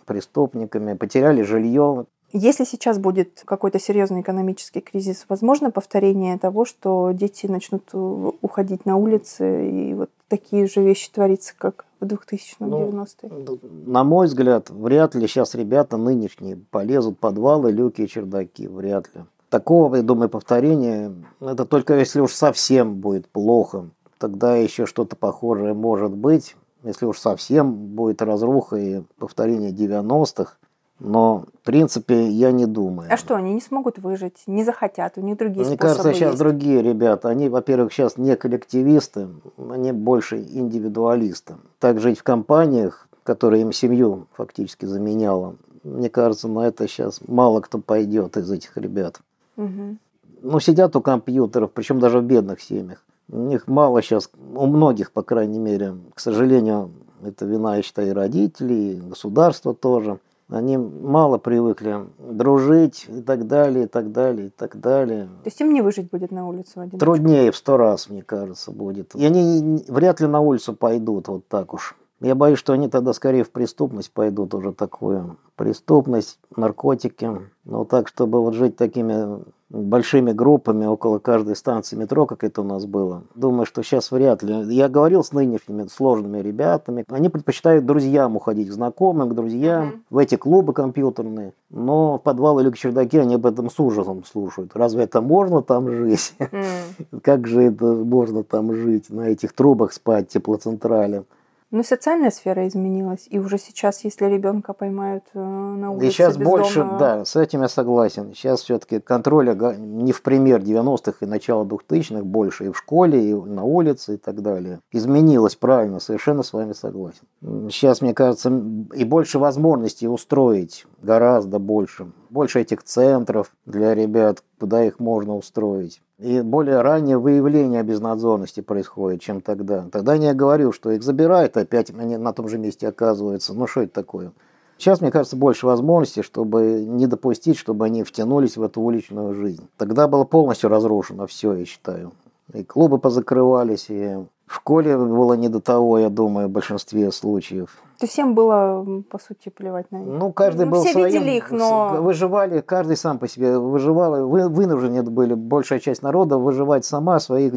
преступниками, 0.06 0.94
потеряли 0.94 1.42
жилье. 1.42 2.06
Если 2.32 2.64
сейчас 2.64 2.98
будет 2.98 3.42
какой-то 3.44 3.78
серьезный 3.78 4.20
экономический 4.20 4.80
кризис, 4.80 5.24
возможно 5.28 5.70
повторение 5.70 6.38
того, 6.38 6.64
что 6.64 7.12
дети 7.12 7.46
начнут 7.46 7.88
э, 7.92 7.96
уходить 8.42 8.84
на 8.84 8.96
улицы 8.96 9.70
и 9.70 9.94
вот 9.94 10.10
такие 10.28 10.66
же 10.66 10.82
вещи 10.82 11.10
твориться, 11.10 11.54
как 11.56 11.86
в 12.00 12.04
2000-х, 12.04 12.56
ну, 12.60 12.88
90-е? 12.88 13.58
На 13.86 14.04
мой 14.04 14.26
взгляд, 14.26 14.70
вряд 14.70 15.14
ли 15.14 15.26
сейчас 15.26 15.54
ребята 15.54 15.96
нынешние 15.96 16.56
полезут 16.56 17.16
в 17.16 17.18
подвалы, 17.18 17.72
люки 17.72 18.02
и 18.02 18.08
чердаки. 18.08 18.68
Вряд 18.68 19.14
ли. 19.14 19.22
Такого, 19.50 19.96
я 19.96 20.02
думаю, 20.02 20.28
повторения, 20.28 21.12
это 21.40 21.64
только 21.64 21.94
если 21.98 22.20
уж 22.20 22.32
совсем 22.32 22.96
будет 22.96 23.28
плохо. 23.28 23.88
Тогда 24.18 24.56
еще 24.56 24.84
что-то 24.84 25.16
похожее 25.16 25.74
может 25.74 26.12
быть. 26.12 26.54
Если 26.84 27.06
уж 27.06 27.18
совсем 27.18 27.72
будет 27.72 28.22
разруха 28.22 28.76
и 28.76 29.02
повторение 29.18 29.72
90-х, 29.72 30.58
но, 31.00 31.44
в 31.62 31.64
принципе, 31.64 32.28
я 32.28 32.50
не 32.50 32.66
думаю. 32.66 33.08
А 33.12 33.16
что, 33.16 33.36
они 33.36 33.54
не 33.54 33.60
смогут 33.60 33.98
выжить, 33.98 34.42
не 34.46 34.64
захотят, 34.64 35.16
у 35.16 35.20
них 35.20 35.36
другие 35.36 35.64
Мне 35.64 35.76
способы 35.76 36.02
кажется, 36.02 36.12
сейчас 36.12 36.32
есть. 36.32 36.38
другие 36.38 36.82
ребята, 36.82 37.28
они, 37.28 37.48
во-первых, 37.48 37.92
сейчас 37.92 38.16
не 38.16 38.34
коллективисты, 38.36 39.28
они 39.70 39.92
больше 39.92 40.38
индивидуалисты. 40.38 41.54
Так 41.78 42.00
жить 42.00 42.18
в 42.18 42.22
компаниях, 42.24 43.08
которые 43.22 43.62
им 43.62 43.72
семью 43.72 44.26
фактически 44.32 44.86
заменяла, 44.86 45.56
мне 45.84 46.10
кажется, 46.10 46.48
на 46.48 46.66
это 46.66 46.88
сейчас 46.88 47.20
мало 47.26 47.60
кто 47.60 47.78
пойдет 47.78 48.36
из 48.36 48.50
этих 48.50 48.76
ребят. 48.76 49.20
Угу. 49.56 49.96
Ну, 50.42 50.60
сидят 50.60 50.96
у 50.96 51.00
компьютеров, 51.00 51.70
причем 51.72 52.00
даже 52.00 52.18
в 52.18 52.24
бедных 52.24 52.60
семьях. 52.60 53.04
У 53.30 53.38
них 53.38 53.68
мало 53.68 54.02
сейчас, 54.02 54.30
у 54.54 54.66
многих, 54.66 55.12
по 55.12 55.22
крайней 55.22 55.58
мере, 55.58 55.94
к 56.14 56.20
сожалению, 56.20 56.90
это 57.22 57.44
вина, 57.44 57.76
я 57.76 57.82
считаю, 57.82 58.08
и 58.08 58.12
родителей, 58.12 58.94
и 58.94 59.00
государства 59.00 59.74
тоже– 59.74 60.18
они 60.48 60.76
мало 60.76 61.38
привыкли 61.38 62.06
дружить 62.18 63.06
и 63.08 63.20
так 63.20 63.46
далее, 63.46 63.84
и 63.84 63.88
так 63.88 64.12
далее, 64.12 64.46
и 64.46 64.50
так 64.50 64.80
далее. 64.80 65.26
То 65.42 65.48
есть 65.48 65.60
им 65.60 65.72
не 65.72 65.82
выжить 65.82 66.10
будет 66.10 66.30
на 66.30 66.46
улице 66.48 66.78
один? 66.78 66.98
Труднее 66.98 67.52
в 67.52 67.56
сто 67.56 67.76
раз, 67.76 68.08
мне 68.08 68.22
кажется, 68.22 68.70
будет. 68.70 69.14
И 69.14 69.24
они 69.24 69.84
вряд 69.88 70.20
ли 70.20 70.26
на 70.26 70.40
улицу 70.40 70.74
пойдут 70.74 71.28
вот 71.28 71.46
так 71.48 71.74
уж. 71.74 71.96
Я 72.20 72.34
боюсь, 72.34 72.58
что 72.58 72.72
они 72.72 72.88
тогда 72.88 73.12
скорее 73.12 73.44
в 73.44 73.50
преступность 73.50 74.10
пойдут 74.10 74.52
уже 74.54 74.72
такую. 74.72 75.36
Преступность, 75.54 76.40
наркотики. 76.56 77.30
Но 77.64 77.84
так, 77.84 78.08
чтобы 78.08 78.40
вот 78.40 78.54
жить 78.54 78.76
такими 78.76 79.40
большими 79.70 80.32
группами 80.32 80.86
около 80.86 81.18
каждой 81.18 81.56
станции 81.56 81.96
метро, 81.96 82.26
как 82.26 82.44
это 82.44 82.62
у 82.62 82.64
нас 82.64 82.86
было. 82.86 83.24
Думаю, 83.34 83.66
что 83.66 83.82
сейчас 83.82 84.10
вряд 84.10 84.42
ли. 84.42 84.74
Я 84.74 84.88
говорил 84.88 85.22
с 85.22 85.32
нынешними 85.32 85.86
сложными 85.88 86.38
ребятами. 86.38 87.04
Они 87.08 87.28
предпочитают 87.28 87.84
друзьям 87.84 88.36
уходить, 88.36 88.68
к 88.68 88.72
знакомым, 88.72 89.30
к 89.30 89.34
друзьям, 89.34 89.88
mm-hmm. 89.88 90.00
в 90.10 90.18
эти 90.18 90.36
клубы 90.36 90.72
компьютерные. 90.72 91.52
Но 91.70 92.18
в 92.18 92.22
подвалы 92.22 92.62
или 92.62 92.70
чердаки 92.70 93.18
они 93.18 93.34
об 93.34 93.46
этом 93.46 93.70
с 93.70 93.78
ужасом 93.78 94.24
слушают. 94.24 94.72
Разве 94.74 95.04
это 95.04 95.20
можно 95.20 95.62
там 95.62 95.88
жить? 95.88 96.34
Mm-hmm. 96.38 97.20
Как 97.22 97.46
же 97.46 97.62
это 97.62 97.84
можно 97.84 98.44
там 98.44 98.74
жить? 98.74 99.10
На 99.10 99.28
этих 99.28 99.52
трубах 99.52 99.92
спать, 99.92 100.28
теплоцентрале? 100.28 101.24
Ну, 101.70 101.82
социальная 101.82 102.30
сфера 102.30 102.66
изменилась, 102.66 103.26
и 103.28 103.38
уже 103.38 103.58
сейчас, 103.58 104.02
если 104.02 104.24
ребенка 104.24 104.72
поймают 104.72 105.24
э, 105.34 105.38
на 105.38 105.90
улице 105.90 106.06
И 106.06 106.10
сейчас 106.10 106.36
бездомного... 106.38 106.62
больше, 106.62 106.88
да, 106.98 107.24
с 107.26 107.36
этим 107.36 107.60
я 107.60 107.68
согласен. 107.68 108.32
Сейчас 108.32 108.62
все-таки 108.62 109.00
контроля 109.00 109.52
не 109.76 110.12
в 110.12 110.22
пример 110.22 110.62
90-х 110.62 111.18
и 111.20 111.26
начала 111.26 111.64
2000-х 111.64 112.24
больше 112.24 112.66
и 112.66 112.70
в 112.70 112.78
школе, 112.78 113.22
и 113.22 113.34
на 113.34 113.64
улице 113.64 114.14
и 114.14 114.16
так 114.16 114.40
далее. 114.40 114.80
Изменилось, 114.92 115.56
правильно, 115.56 116.00
совершенно 116.00 116.42
с 116.42 116.54
вами 116.54 116.72
согласен. 116.72 117.26
Сейчас, 117.42 118.00
мне 118.00 118.14
кажется, 118.14 118.48
и 118.94 119.04
больше 119.04 119.38
возможностей 119.38 120.08
устроить, 120.08 120.86
гораздо 121.02 121.58
больше. 121.58 122.10
Больше 122.30 122.62
этих 122.62 122.82
центров 122.82 123.52
для 123.66 123.94
ребят, 123.94 124.42
куда 124.58 124.84
их 124.84 124.98
можно 124.98 125.36
устроить. 125.36 126.00
И 126.18 126.40
более 126.40 126.80
раннее 126.80 127.18
выявление 127.18 127.82
безнадзорности 127.82 128.60
происходит, 128.60 129.20
чем 129.20 129.40
тогда. 129.40 129.86
Тогда 129.92 130.14
я 130.14 130.34
говорю, 130.34 130.72
что 130.72 130.90
их 130.90 131.02
забирают, 131.02 131.56
опять 131.56 131.90
они 131.90 132.16
на 132.16 132.32
том 132.32 132.48
же 132.48 132.58
месте 132.58 132.88
оказываются. 132.88 133.54
Ну 133.54 133.66
что 133.66 133.82
это 133.82 133.92
такое? 133.92 134.32
Сейчас, 134.78 135.00
мне 135.00 135.10
кажется, 135.10 135.36
больше 135.36 135.66
возможностей, 135.66 136.22
чтобы 136.22 136.84
не 136.86 137.06
допустить, 137.06 137.56
чтобы 137.56 137.84
они 137.84 138.04
втянулись 138.04 138.56
в 138.56 138.62
эту 138.62 138.80
уличную 138.80 139.34
жизнь. 139.34 139.68
Тогда 139.76 140.06
было 140.06 140.24
полностью 140.24 140.70
разрушено 140.70 141.26
все, 141.26 141.54
я 141.54 141.64
считаю. 141.64 142.12
И 142.52 142.64
клубы 142.64 142.98
позакрывались, 142.98 143.86
и 143.88 144.18
в 144.48 144.54
школе 144.56 144.96
было 144.96 145.34
не 145.34 145.48
до 145.48 145.60
того, 145.60 145.98
я 145.98 146.08
думаю, 146.08 146.48
в 146.48 146.50
большинстве 146.50 147.12
случаев. 147.12 147.82
То 147.98 148.06
всем 148.06 148.34
было, 148.34 149.02
по 149.10 149.18
сути, 149.18 149.48
плевать 149.48 149.90
на 149.90 149.98
них? 149.98 150.06
Ну, 150.06 150.32
каждый 150.32 150.66
ну, 150.66 150.72
был 150.72 150.82
все 150.82 150.92
своим. 150.92 151.06
видели 151.06 151.36
их, 151.36 151.50
но... 151.50 151.98
Выживали, 152.00 152.60
каждый 152.60 152.96
сам 152.96 153.18
по 153.18 153.28
себе 153.28 153.58
выживал. 153.58 154.28
Вы, 154.28 154.48
вынуждены 154.48 155.02
были, 155.02 155.34
большая 155.34 155.80
часть 155.80 156.02
народа, 156.02 156.38
выживать 156.38 156.84
сама, 156.84 157.18
своих, 157.18 157.54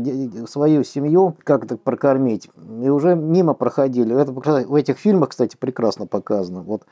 свою 0.50 0.84
семью 0.84 1.36
как-то 1.44 1.78
прокормить. 1.78 2.50
И 2.82 2.90
уже 2.90 3.16
мимо 3.16 3.54
проходили. 3.54 4.20
Это 4.20 4.32
в 4.32 4.76
этих 4.76 4.98
фильмах, 4.98 5.30
кстати, 5.30 5.56
прекрасно 5.58 6.08
показано. 6.08 6.62
Вот 6.62 6.84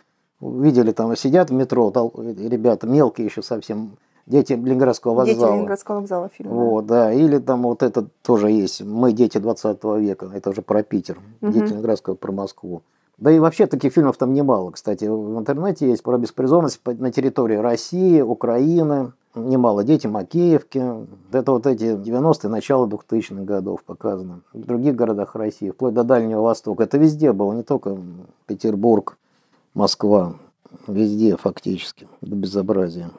видели, 0.41 0.91
там 0.91 1.15
сидят 1.15 1.49
в 1.49 1.53
метро, 1.53 1.91
ребята 1.91 2.87
мелкие 2.87 3.27
еще 3.27 3.41
совсем, 3.41 3.97
Дети 4.29 4.53
Ленинградского 4.53 5.15
вокзала. 5.15 5.37
Дети 5.37 5.53
Ленинградского 5.55 5.95
вокзала 5.95 6.29
фильм. 6.29 6.51
Вот, 6.51 6.85
да. 6.85 7.11
Или 7.11 7.39
там 7.39 7.63
вот 7.63 7.81
это 7.81 8.05
тоже 8.21 8.51
есть. 8.51 8.81
Мы 8.83 9.11
дети 9.11 9.39
20 9.39 9.83
века. 9.97 10.29
Это 10.31 10.51
уже 10.51 10.61
про 10.61 10.83
Питер. 10.83 11.17
Угу. 11.41 11.51
Дети 11.51 11.71
Ленинградского 11.71 12.13
про 12.13 12.31
Москву. 12.31 12.83
Да 13.17 13.31
и 13.31 13.39
вообще 13.39 13.65
таких 13.65 13.91
фильмов 13.91 14.17
там 14.17 14.33
немало. 14.33 14.69
Кстати, 14.69 15.05
в 15.05 15.37
интернете 15.37 15.89
есть 15.89 16.03
про 16.03 16.19
беспризорность 16.19 16.79
на 16.85 17.11
территории 17.11 17.55
России, 17.55 18.21
Украины. 18.21 19.13
Немало. 19.33 19.83
Дети 19.83 20.05
Макеевки. 20.05 20.83
Это 21.31 21.51
вот 21.51 21.65
эти 21.65 21.95
90-е, 21.95 22.49
начало 22.51 22.85
2000-х 22.85 23.43
годов 23.43 23.83
показано. 23.83 24.41
В 24.53 24.63
других 24.63 24.95
городах 24.95 25.35
России, 25.35 25.71
вплоть 25.71 25.95
до 25.95 26.03
Дальнего 26.03 26.41
Востока. 26.41 26.83
Это 26.83 26.99
везде 26.99 27.33
было, 27.33 27.53
не 27.53 27.63
только 27.63 27.97
Петербург, 28.45 29.17
Москва. 29.73 30.35
Везде 30.87 31.35
фактически. 31.35 32.07
До 32.21 32.35
безобразия. 32.35 33.09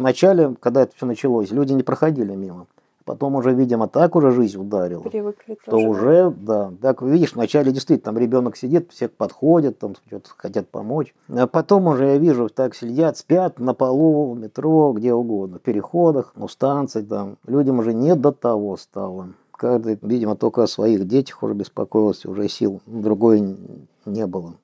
Вначале, 0.00 0.54
когда 0.60 0.82
это 0.82 0.96
все 0.96 1.04
началось, 1.04 1.50
люди 1.50 1.74
не 1.74 1.82
проходили 1.82 2.34
мимо. 2.34 2.66
Потом 3.04 3.34
уже, 3.34 3.52
видимо, 3.52 3.86
так 3.86 4.16
уже 4.16 4.30
жизнь 4.30 4.58
ударила. 4.58 5.02
Привыкли 5.02 5.58
что 5.60 5.72
тоже. 5.72 5.88
уже, 5.88 6.30
да. 6.30 6.72
Так, 6.80 7.02
видишь, 7.02 7.34
вначале 7.34 7.70
действительно 7.70 8.14
там 8.14 8.18
ребенок 8.18 8.56
сидит, 8.56 8.90
все 8.92 9.08
подходят, 9.08 9.78
там 9.78 9.96
что-то 10.06 10.30
хотят 10.36 10.68
помочь. 10.68 11.14
А 11.28 11.46
потом 11.46 11.88
уже 11.88 12.06
я 12.06 12.18
вижу, 12.18 12.48
так 12.48 12.74
сидят, 12.74 13.18
спят 13.18 13.58
на 13.58 13.74
полу, 13.74 14.32
в 14.32 14.38
метро, 14.38 14.92
где 14.94 15.12
угодно, 15.12 15.58
в 15.58 15.62
переходах, 15.62 16.32
у 16.34 16.48
станций 16.48 17.02
там. 17.02 17.36
Людям 17.46 17.78
уже 17.78 17.92
не 17.92 18.14
до 18.14 18.32
того 18.32 18.78
стало. 18.78 19.28
Каждый, 19.50 19.98
видимо, 20.00 20.34
только 20.34 20.62
о 20.62 20.66
своих 20.66 21.06
детях 21.06 21.42
уже 21.42 21.52
беспокоился, 21.52 22.30
уже 22.30 22.48
сил 22.48 22.80
другой 22.86 23.56
не 24.06 24.26
было 24.26 24.54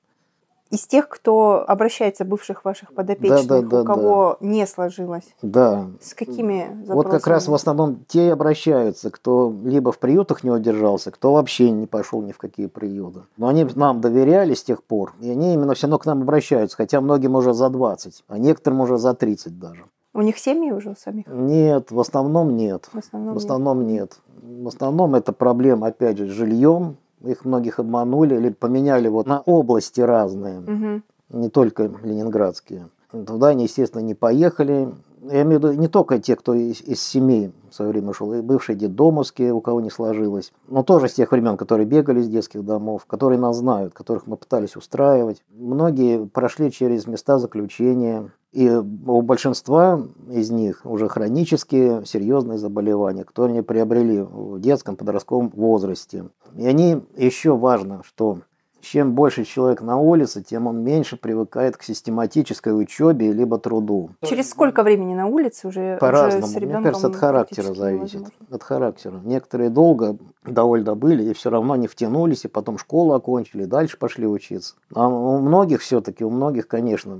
из 0.69 0.85
тех, 0.85 1.09
кто 1.09 1.63
обращается, 1.67 2.25
бывших 2.25 2.65
ваших 2.65 2.93
подопечных, 2.93 3.47
да, 3.47 3.61
да, 3.61 3.67
да, 3.67 3.81
у 3.81 3.85
кого 3.85 4.37
да. 4.39 4.47
не 4.47 4.65
сложилось? 4.67 5.35
Да. 5.41 5.87
С 6.01 6.13
какими 6.13 6.67
запросами? 6.67 6.95
Вот 6.95 7.09
как 7.09 7.27
раз 7.27 7.47
в 7.47 7.53
основном 7.53 8.03
те 8.07 8.33
обращаются, 8.33 9.09
кто 9.09 9.53
либо 9.63 9.91
в 9.91 9.99
приютах 9.99 10.43
не 10.43 10.51
удержался, 10.51 11.11
кто 11.11 11.33
вообще 11.33 11.71
не 11.71 11.87
пошел 11.87 12.21
ни 12.21 12.31
в 12.31 12.37
какие 12.37 12.67
приюты. 12.67 13.21
Но 13.37 13.47
они 13.47 13.65
нам 13.75 14.01
доверяли 14.01 14.53
с 14.53 14.63
тех 14.63 14.83
пор, 14.83 15.13
и 15.19 15.29
они 15.29 15.53
именно 15.53 15.73
все 15.73 15.87
равно 15.87 15.99
к 15.99 16.05
нам 16.05 16.21
обращаются, 16.21 16.77
хотя 16.77 17.01
многим 17.01 17.35
уже 17.35 17.53
за 17.53 17.69
20, 17.69 18.23
а 18.27 18.37
некоторым 18.37 18.81
уже 18.81 18.97
за 18.97 19.13
30 19.13 19.59
даже. 19.59 19.85
У 20.13 20.21
них 20.21 20.39
семьи 20.39 20.71
уже 20.71 20.89
у 20.89 20.95
самих? 20.95 21.27
Нет, 21.27 21.91
в 21.91 21.99
основном 21.99 22.55
нет. 22.55 22.89
В 22.91 22.97
основном, 22.97 23.33
в 23.35 23.37
основном 23.37 23.85
нет. 23.85 24.19
нет. 24.41 24.63
В 24.63 24.67
основном 24.67 25.13
это 25.13 25.31
проблема, 25.31 25.87
опять 25.87 26.17
же, 26.17 26.25
с 26.27 26.31
жильем, 26.31 26.97
их 27.23 27.45
многих 27.45 27.79
обманули 27.79 28.35
или 28.35 28.49
поменяли 28.49 29.07
вот 29.07 29.27
на 29.27 29.39
области 29.41 30.01
разные, 30.01 30.59
угу. 30.59 31.01
не 31.29 31.49
только 31.49 31.91
ленинградские. 32.03 32.89
Туда 33.11 33.47
они, 33.47 33.63
естественно, 33.63 34.01
не 34.01 34.15
поехали. 34.15 34.89
Я 35.31 35.41
имею 35.43 35.59
в 35.59 35.63
виду 35.63 35.73
не 35.73 35.87
только 35.87 36.19
те, 36.19 36.35
кто 36.35 36.53
из, 36.53 36.81
из 36.81 37.01
семей 37.01 37.51
в 37.69 37.75
свое 37.75 37.91
время 37.91 38.13
шел, 38.13 38.33
и 38.33 38.41
бывшие 38.41 38.75
детдомовские, 38.75 39.53
у 39.53 39.61
кого 39.61 39.81
не 39.81 39.89
сложилось, 39.89 40.53
но 40.67 40.83
тоже 40.83 41.09
с 41.09 41.13
тех 41.13 41.31
времен, 41.31 41.57
которые 41.57 41.85
бегали 41.85 42.21
из 42.21 42.29
детских 42.29 42.63
домов, 42.65 43.05
которые 43.05 43.39
нас 43.39 43.57
знают, 43.57 43.93
которых 43.93 44.27
мы 44.27 44.37
пытались 44.37 44.75
устраивать. 44.75 45.43
Многие 45.49 46.25
прошли 46.25 46.71
через 46.71 47.07
места 47.07 47.39
заключения, 47.39 48.31
и 48.53 48.69
у 48.69 49.21
большинства 49.21 50.01
из 50.29 50.49
них 50.49 50.81
уже 50.85 51.09
хронические 51.09 52.05
серьезные 52.05 52.57
заболевания, 52.57 53.23
которые 53.23 53.53
они 53.53 53.61
приобрели 53.61 54.21
в 54.21 54.59
детском 54.59 54.95
подростковом 54.95 55.49
возрасте. 55.49 56.25
И 56.55 56.65
они 56.65 57.01
еще 57.15 57.55
важно, 57.55 58.01
что 58.03 58.39
чем 58.81 59.13
больше 59.13 59.43
человек 59.43 59.81
на 59.81 59.97
улице, 59.97 60.41
тем 60.41 60.67
он 60.67 60.83
меньше 60.83 61.17
привыкает 61.17 61.77
к 61.77 61.83
систематической 61.83 62.79
учебе 62.79 63.31
либо 63.33 63.57
труду. 63.57 64.11
Через 64.21 64.49
сколько 64.49 64.83
времени 64.83 65.13
на 65.13 65.27
улице 65.27 65.67
уже 65.67 65.97
По-разному. 65.99 66.47
Мне 66.47 66.81
кажется, 66.81 67.07
от 67.07 67.15
характера 67.15 67.73
зависит. 67.73 68.15
Невозможно. 68.15 68.55
От 68.55 68.63
характера. 68.63 69.21
Некоторые 69.23 69.69
долго 69.69 70.17
довольно 70.45 70.95
были 70.95 71.29
и 71.29 71.33
все 71.33 71.49
равно 71.49 71.75
не 71.75 71.87
втянулись, 71.87 72.45
и 72.45 72.47
потом 72.47 72.77
школу 72.77 73.13
окончили, 73.13 73.63
и 73.63 73.67
дальше 73.67 73.97
пошли 73.97 74.27
учиться. 74.27 74.75
А 74.93 75.07
у 75.07 75.39
многих 75.39 75.81
все-таки, 75.81 76.23
у 76.23 76.29
многих, 76.29 76.67
конечно, 76.67 77.19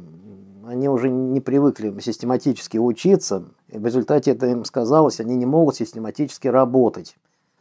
они 0.65 0.89
уже 0.89 1.09
не 1.09 1.39
привыкли 1.39 1.97
систематически 1.99 2.77
учиться, 2.77 3.45
и 3.69 3.77
в 3.77 3.85
результате 3.85 4.31
это 4.31 4.47
им 4.47 4.65
сказалось, 4.65 5.19
они 5.19 5.35
не 5.35 5.45
могут 5.45 5.75
систематически 5.75 6.47
работать. 6.47 7.15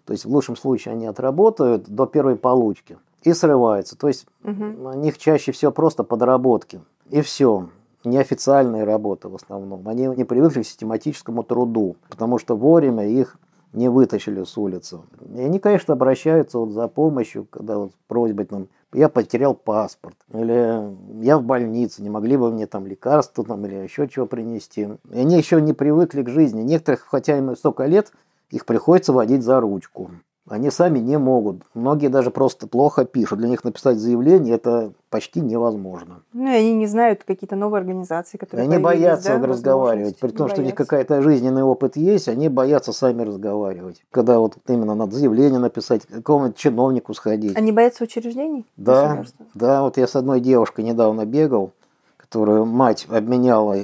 То 0.05 0.13
есть 0.13 0.25
в 0.25 0.29
лучшем 0.31 0.57
случае 0.57 0.93
они 0.93 1.07
отработают 1.07 1.89
до 1.89 2.07
первой 2.07 2.37
получки 2.37 2.97
и 3.27 3.35
срываются. 3.35 3.99
То 3.99 4.07
есть 4.09 4.27
угу. 4.45 4.91
у 4.91 4.93
них 4.95 5.19
чаще 5.19 5.51
всего 5.53 5.73
просто 5.73 6.05
подработки. 6.05 6.81
И 7.11 7.21
все. 7.23 7.69
Неофициальные 8.05 8.85
работы 8.85 9.29
в 9.29 9.35
основном. 9.35 9.89
Они 9.89 10.07
не 10.07 10.25
привыкли 10.25 10.63
к 10.63 10.67
систематическому 10.67 11.43
труду, 11.43 11.97
потому 12.09 12.39
что 12.39 12.57
вовремя 12.57 13.05
их 13.05 13.37
не 13.73 13.89
вытащили 13.89 14.45
с 14.45 14.57
улицы. 14.57 15.01
И 15.35 15.41
они, 15.41 15.59
конечно, 15.59 15.95
обращаются 15.95 16.61
вот 16.61 16.71
за 16.71 16.87
помощью, 16.87 17.47
когда 17.51 17.79
вот 17.79 17.93
просьбой 18.07 18.47
там, 18.47 18.69
я 18.93 19.09
потерял 19.09 19.55
паспорт, 19.55 20.17
или 20.33 20.97
я 21.21 21.37
в 21.37 21.43
больнице, 21.43 22.03
не 22.03 22.11
могли 22.11 22.37
бы 22.37 22.53
мне 22.53 22.69
там 22.69 22.87
лекарства 22.87 23.45
там, 23.45 23.67
или 23.67 23.75
еще 23.75 24.09
чего 24.09 24.27
принести. 24.27 24.89
И 25.11 25.19
они 25.19 25.37
еще 25.37 25.61
не 25.61 25.73
привыкли 25.73 26.23
к 26.23 26.29
жизни. 26.29 26.63
Некоторых, 26.63 27.07
хотя 27.11 27.37
им 27.37 27.57
столько 27.57 27.87
лет, 27.87 28.13
их 28.51 28.67
приходится 28.67 29.13
водить 29.13 29.43
за 29.43 29.61
ручку. 29.61 30.13
Они 30.49 30.71
сами 30.71 31.01
не 31.01 31.19
могут. 31.19 31.63
Многие 31.75 32.07
даже 32.09 32.31
просто 32.31 32.69
плохо 32.69 33.05
пишут. 33.05 33.41
Для 33.41 33.49
них 33.49 33.65
написать 33.65 33.99
заявление 33.99 34.55
это 34.55 34.93
почти 35.11 35.41
невозможно. 35.41 36.23
Ну 36.33 36.47
и 36.47 36.55
они 36.55 36.75
не 36.75 36.87
знают 36.87 37.25
какие-то 37.25 37.57
новые 37.57 37.81
организации, 37.81 38.39
которые. 38.39 38.69
Они 38.69 38.79
боятся 38.79 39.39
да, 39.39 39.47
разговаривать. 39.47 40.19
При 40.19 40.31
том, 40.31 40.49
что 40.49 40.61
у 40.61 40.65
них 40.65 40.77
какая-то 40.77 41.21
жизненный 41.21 41.65
опыт 41.65 41.97
есть, 41.97 42.29
они 42.29 42.49
боятся 42.49 42.93
сами 42.93 43.23
разговаривать. 43.23 44.05
Когда 44.13 44.39
вот 44.39 44.57
именно 44.69 44.95
надо 44.95 45.17
заявление 45.17 45.59
написать, 45.59 46.07
какому-нибудь 46.07 46.57
чиновнику 46.57 47.13
сходить. 47.15 47.57
Они 47.57 47.73
боятся 47.73 48.05
учреждений? 48.05 48.67
Да, 48.77 49.25
да. 49.55 49.83
Вот 49.83 49.97
я 49.97 50.07
с 50.07 50.15
одной 50.15 50.41
девушкой 50.41 50.85
недавно 50.85 51.27
бегал, 51.27 51.73
которую 52.17 52.67
мать 52.67 53.07
обменяла 53.11 53.77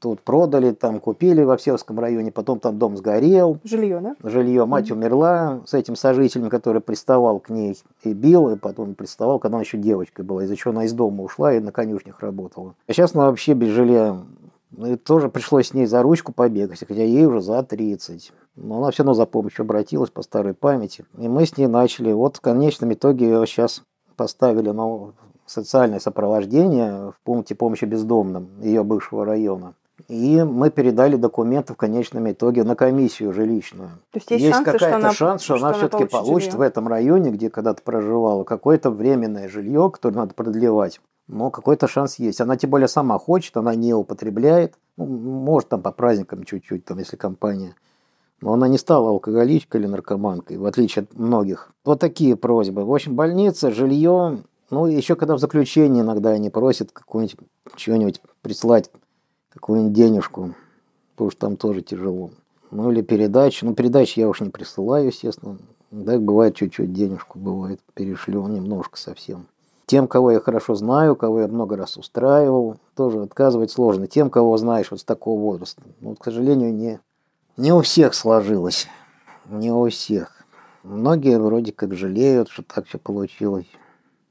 Тут 0.00 0.20
продали, 0.20 0.70
там 0.72 1.00
купили 1.00 1.42
во 1.42 1.56
Всевском 1.56 1.98
районе, 1.98 2.30
потом 2.30 2.60
там 2.60 2.78
дом 2.78 2.96
сгорел. 2.96 3.58
Жилье, 3.64 4.00
да? 4.00 4.16
Жилье. 4.22 4.64
Мать 4.64 4.90
mm-hmm. 4.90 4.94
умерла 4.94 5.60
с 5.66 5.74
этим 5.74 5.96
сожителем, 5.96 6.50
который 6.50 6.80
приставал 6.80 7.40
к 7.40 7.50
ней 7.50 7.76
и 8.04 8.12
бил, 8.12 8.48
и 8.50 8.56
потом 8.56 8.94
приставал, 8.94 9.38
когда 9.38 9.56
она 9.56 9.64
еще 9.64 9.78
девочкой 9.78 10.24
была, 10.24 10.44
из-за 10.44 10.56
чего 10.56 10.72
она 10.72 10.84
из 10.84 10.92
дома 10.92 11.24
ушла 11.24 11.52
и 11.54 11.60
на 11.60 11.72
конюшнях 11.72 12.20
работала. 12.20 12.74
А 12.86 12.92
сейчас 12.92 13.14
она 13.14 13.26
вообще 13.26 13.54
без 13.54 13.68
жилья. 13.68 14.18
Ну, 14.70 14.86
и 14.86 14.96
тоже 14.96 15.28
пришлось 15.28 15.68
с 15.68 15.74
ней 15.74 15.86
за 15.86 16.02
ручку 16.02 16.32
побегать, 16.32 16.80
хотя 16.86 17.02
ей 17.02 17.24
уже 17.24 17.40
за 17.40 17.62
30. 17.62 18.32
Но 18.56 18.78
она 18.78 18.90
все 18.90 19.02
равно 19.02 19.14
за 19.14 19.26
помощью 19.26 19.62
обратилась 19.62 20.10
по 20.10 20.22
старой 20.22 20.54
памяти. 20.54 21.04
И 21.16 21.26
мы 21.26 21.46
с 21.46 21.56
ней 21.56 21.66
начали. 21.66 22.12
Вот 22.12 22.36
в 22.36 22.40
конечном 22.40 22.92
итоге 22.92 23.26
ее 23.26 23.46
сейчас 23.46 23.82
поставили 24.16 24.70
на 24.70 25.12
социальное 25.46 26.00
сопровождение 26.00 27.12
в 27.12 27.14
пункте 27.24 27.54
помощи 27.54 27.84
бездомным 27.84 28.48
ее 28.60 28.84
бывшего 28.84 29.24
района. 29.24 29.74
И 30.08 30.42
мы 30.42 30.70
передали 30.70 31.16
документы 31.16 31.74
в 31.74 31.76
конечном 31.76 32.30
итоге 32.30 32.64
на 32.64 32.74
комиссию 32.74 33.34
жилищную. 33.34 33.90
То 34.10 34.18
есть 34.18 34.30
есть, 34.30 34.44
есть 34.44 34.64
какая-то 34.64 35.12
шанс, 35.12 35.42
что, 35.42 35.56
она, 35.56 35.68
она 35.68 35.76
все-таки 35.76 36.06
получит 36.06 36.52
жилье. 36.52 36.58
в 36.58 36.62
этом 36.62 36.88
районе, 36.88 37.30
где 37.30 37.50
когда-то 37.50 37.82
проживала, 37.82 38.44
какое-то 38.44 38.90
временное 38.90 39.50
жилье, 39.50 39.90
которое 39.90 40.14
надо 40.14 40.32
продлевать. 40.32 41.00
Но 41.26 41.50
какой-то 41.50 41.88
шанс 41.88 42.18
есть. 42.18 42.40
Она 42.40 42.56
тем 42.56 42.70
более 42.70 42.88
сама 42.88 43.18
хочет, 43.18 43.54
она 43.58 43.74
не 43.74 43.92
употребляет. 43.92 44.78
Ну, 44.96 45.04
может, 45.04 45.68
там 45.68 45.82
по 45.82 45.92
праздникам 45.92 46.42
чуть-чуть, 46.44 46.86
там, 46.86 46.98
если 46.98 47.16
компания. 47.16 47.74
Но 48.40 48.54
она 48.54 48.66
не 48.66 48.78
стала 48.78 49.10
алкоголичкой 49.10 49.82
или 49.82 49.88
наркоманкой, 49.88 50.56
в 50.56 50.64
отличие 50.64 51.02
от 51.02 51.18
многих. 51.18 51.70
Вот 51.84 52.00
такие 52.00 52.34
просьбы. 52.34 52.86
В 52.86 52.94
общем, 52.94 53.14
больница, 53.14 53.70
жилье. 53.72 54.38
Ну, 54.70 54.86
еще 54.86 55.16
когда 55.16 55.34
в 55.34 55.38
заключении 55.38 56.00
иногда 56.00 56.30
они 56.30 56.48
просят 56.48 56.92
какую-нибудь 56.92 57.36
чего-нибудь 57.76 58.22
прислать 58.40 58.90
какую-нибудь 59.50 59.92
денежку, 59.92 60.54
потому 61.14 61.30
что 61.30 61.40
там 61.40 61.56
тоже 61.56 61.82
тяжело. 61.82 62.30
Ну 62.70 62.90
или 62.90 63.02
передачи. 63.02 63.64
Ну 63.64 63.74
передачи 63.74 64.20
я 64.20 64.28
уж 64.28 64.40
не 64.40 64.50
присылаю, 64.50 65.06
естественно. 65.06 65.58
Так 65.90 66.22
бывает 66.22 66.54
чуть-чуть 66.54 66.92
денежку, 66.92 67.38
бывает, 67.38 67.80
перешлю 67.94 68.46
немножко 68.46 68.98
совсем. 68.98 69.46
Тем, 69.86 70.06
кого 70.06 70.32
я 70.32 70.40
хорошо 70.40 70.74
знаю, 70.74 71.16
кого 71.16 71.40
я 71.40 71.48
много 71.48 71.76
раз 71.76 71.96
устраивал, 71.96 72.76
тоже 72.94 73.22
отказывать 73.22 73.70
сложно. 73.70 74.06
Тем, 74.06 74.28
кого 74.28 74.54
знаешь 74.58 74.90
вот 74.90 75.00
с 75.00 75.04
такого 75.04 75.40
возраста. 75.40 75.80
Ну, 76.00 76.10
вот, 76.10 76.18
к 76.18 76.24
сожалению, 76.24 76.74
не, 76.74 77.00
не 77.56 77.72
у 77.72 77.80
всех 77.80 78.12
сложилось. 78.12 78.86
Не 79.48 79.72
у 79.72 79.88
всех. 79.88 80.44
Многие 80.82 81.38
вроде 81.38 81.72
как 81.72 81.94
жалеют, 81.94 82.50
что 82.50 82.62
так 82.62 82.86
все 82.86 82.98
получилось. 82.98 83.66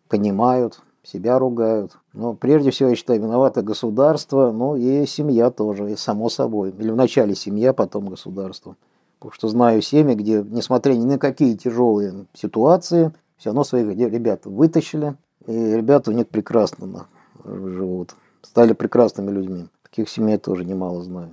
Понимают, 0.09 0.79
себя 1.07 1.39
ругают. 1.39 1.97
Но 2.13 2.33
прежде 2.33 2.71
всего, 2.71 2.89
я 2.89 2.95
считаю, 2.95 3.21
виновато 3.21 3.61
государство, 3.61 4.51
ну 4.51 4.75
и 4.75 5.05
семья 5.05 5.49
тоже, 5.49 5.91
и 5.91 5.95
само 5.95 6.29
собой. 6.29 6.71
Или 6.77 6.91
вначале 6.91 7.35
семья, 7.35 7.73
потом 7.73 8.07
государство. 8.07 8.75
Потому 9.19 9.33
что 9.33 9.47
знаю 9.47 9.81
семьи, 9.81 10.15
где, 10.15 10.43
несмотря 10.43 10.93
ни 10.93 11.05
на 11.05 11.17
какие 11.17 11.55
тяжелые 11.55 12.25
ситуации, 12.33 13.13
все 13.37 13.49
равно 13.49 13.63
своих 13.63 13.97
ребят 13.97 14.45
вытащили, 14.45 15.15
и 15.45 15.75
ребята 15.75 16.11
у 16.11 16.13
них 16.13 16.27
прекрасно 16.27 17.07
живут. 17.45 18.15
Стали 18.41 18.73
прекрасными 18.73 19.31
людьми. 19.31 19.67
Таких 19.83 20.09
семей 20.09 20.37
тоже 20.37 20.65
немало 20.65 21.01
знаю. 21.03 21.31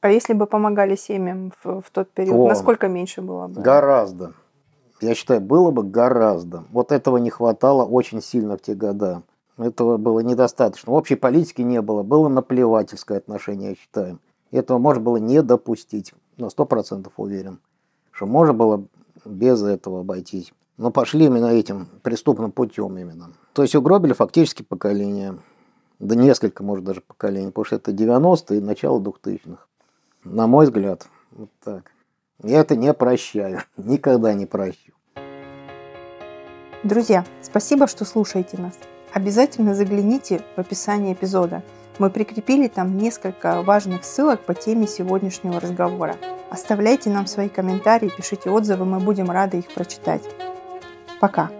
А 0.00 0.10
если 0.10 0.34
бы 0.34 0.46
помогали 0.46 0.96
семьям 0.96 1.52
в, 1.62 1.80
в 1.80 1.90
тот 1.90 2.10
период, 2.10 2.36
О, 2.36 2.48
насколько 2.48 2.88
меньше 2.88 3.22
было 3.22 3.46
бы? 3.46 3.62
Гораздо. 3.62 4.34
Я 5.04 5.14
считаю, 5.14 5.42
было 5.42 5.70
бы 5.70 5.82
гораздо. 5.82 6.64
Вот 6.70 6.90
этого 6.90 7.18
не 7.18 7.28
хватало 7.28 7.84
очень 7.84 8.22
сильно 8.22 8.56
в 8.56 8.62
те 8.62 8.74
года. 8.74 9.22
Этого 9.58 9.98
было 9.98 10.20
недостаточно. 10.20 10.94
Общей 10.94 11.14
политики 11.14 11.60
не 11.60 11.82
было. 11.82 12.02
Было 12.02 12.28
наплевательское 12.28 13.18
отношение, 13.18 13.70
я 13.70 13.74
считаю. 13.76 14.18
Этого 14.50 14.78
можно 14.78 15.02
было 15.02 15.18
не 15.18 15.42
допустить 15.42 16.14
на 16.38 16.48
сто 16.48 16.64
процентов 16.64 17.12
уверен, 17.18 17.60
что 18.12 18.24
можно 18.24 18.54
было 18.54 18.86
без 19.26 19.62
этого 19.62 20.00
обойтись. 20.00 20.54
Но 20.78 20.90
пошли 20.90 21.26
именно 21.26 21.46
этим 21.46 21.86
преступным 22.02 22.50
путем 22.50 22.96
именно. 22.96 23.32
То 23.52 23.60
есть 23.60 23.74
угробили 23.74 24.14
фактически 24.14 24.62
поколение. 24.62 25.38
Да 25.98 26.14
несколько, 26.14 26.64
может, 26.64 26.82
даже 26.82 27.02
поколений. 27.02 27.48
Потому 27.48 27.66
что 27.66 27.76
это 27.76 27.92
90-е 27.92 28.58
и 28.58 28.62
начало 28.62 29.00
2000-х. 29.00 29.66
На 30.24 30.46
мой 30.46 30.64
взгляд, 30.64 31.06
вот 31.30 31.50
так. 31.62 31.93
Это 32.46 32.76
не 32.76 32.92
прощаю. 32.92 33.62
Никогда 33.76 34.34
не 34.34 34.46
прощу. 34.46 34.92
Друзья, 36.82 37.24
спасибо, 37.40 37.86
что 37.86 38.04
слушаете 38.04 38.58
нас. 38.58 38.74
Обязательно 39.12 39.74
загляните 39.74 40.42
в 40.56 40.60
описание 40.60 41.14
эпизода– 41.14 41.62
мы 41.98 42.10
прикрепили 42.10 42.66
там 42.66 42.96
несколько 42.98 43.62
важных 43.62 44.04
ссылок 44.04 44.40
по 44.40 44.54
теме 44.54 44.86
сегодняшнего 44.86 45.60
разговора. 45.60 46.16
Оставляйте 46.50 47.08
нам 47.08 47.26
свои 47.26 47.48
комментарии, 47.48 48.10
пишите 48.14 48.50
отзывы, 48.50 48.84
мы 48.84 48.98
будем 48.98 49.30
рады 49.30 49.58
их 49.58 49.72
прочитать. 49.72 50.22
Пока! 51.20 51.50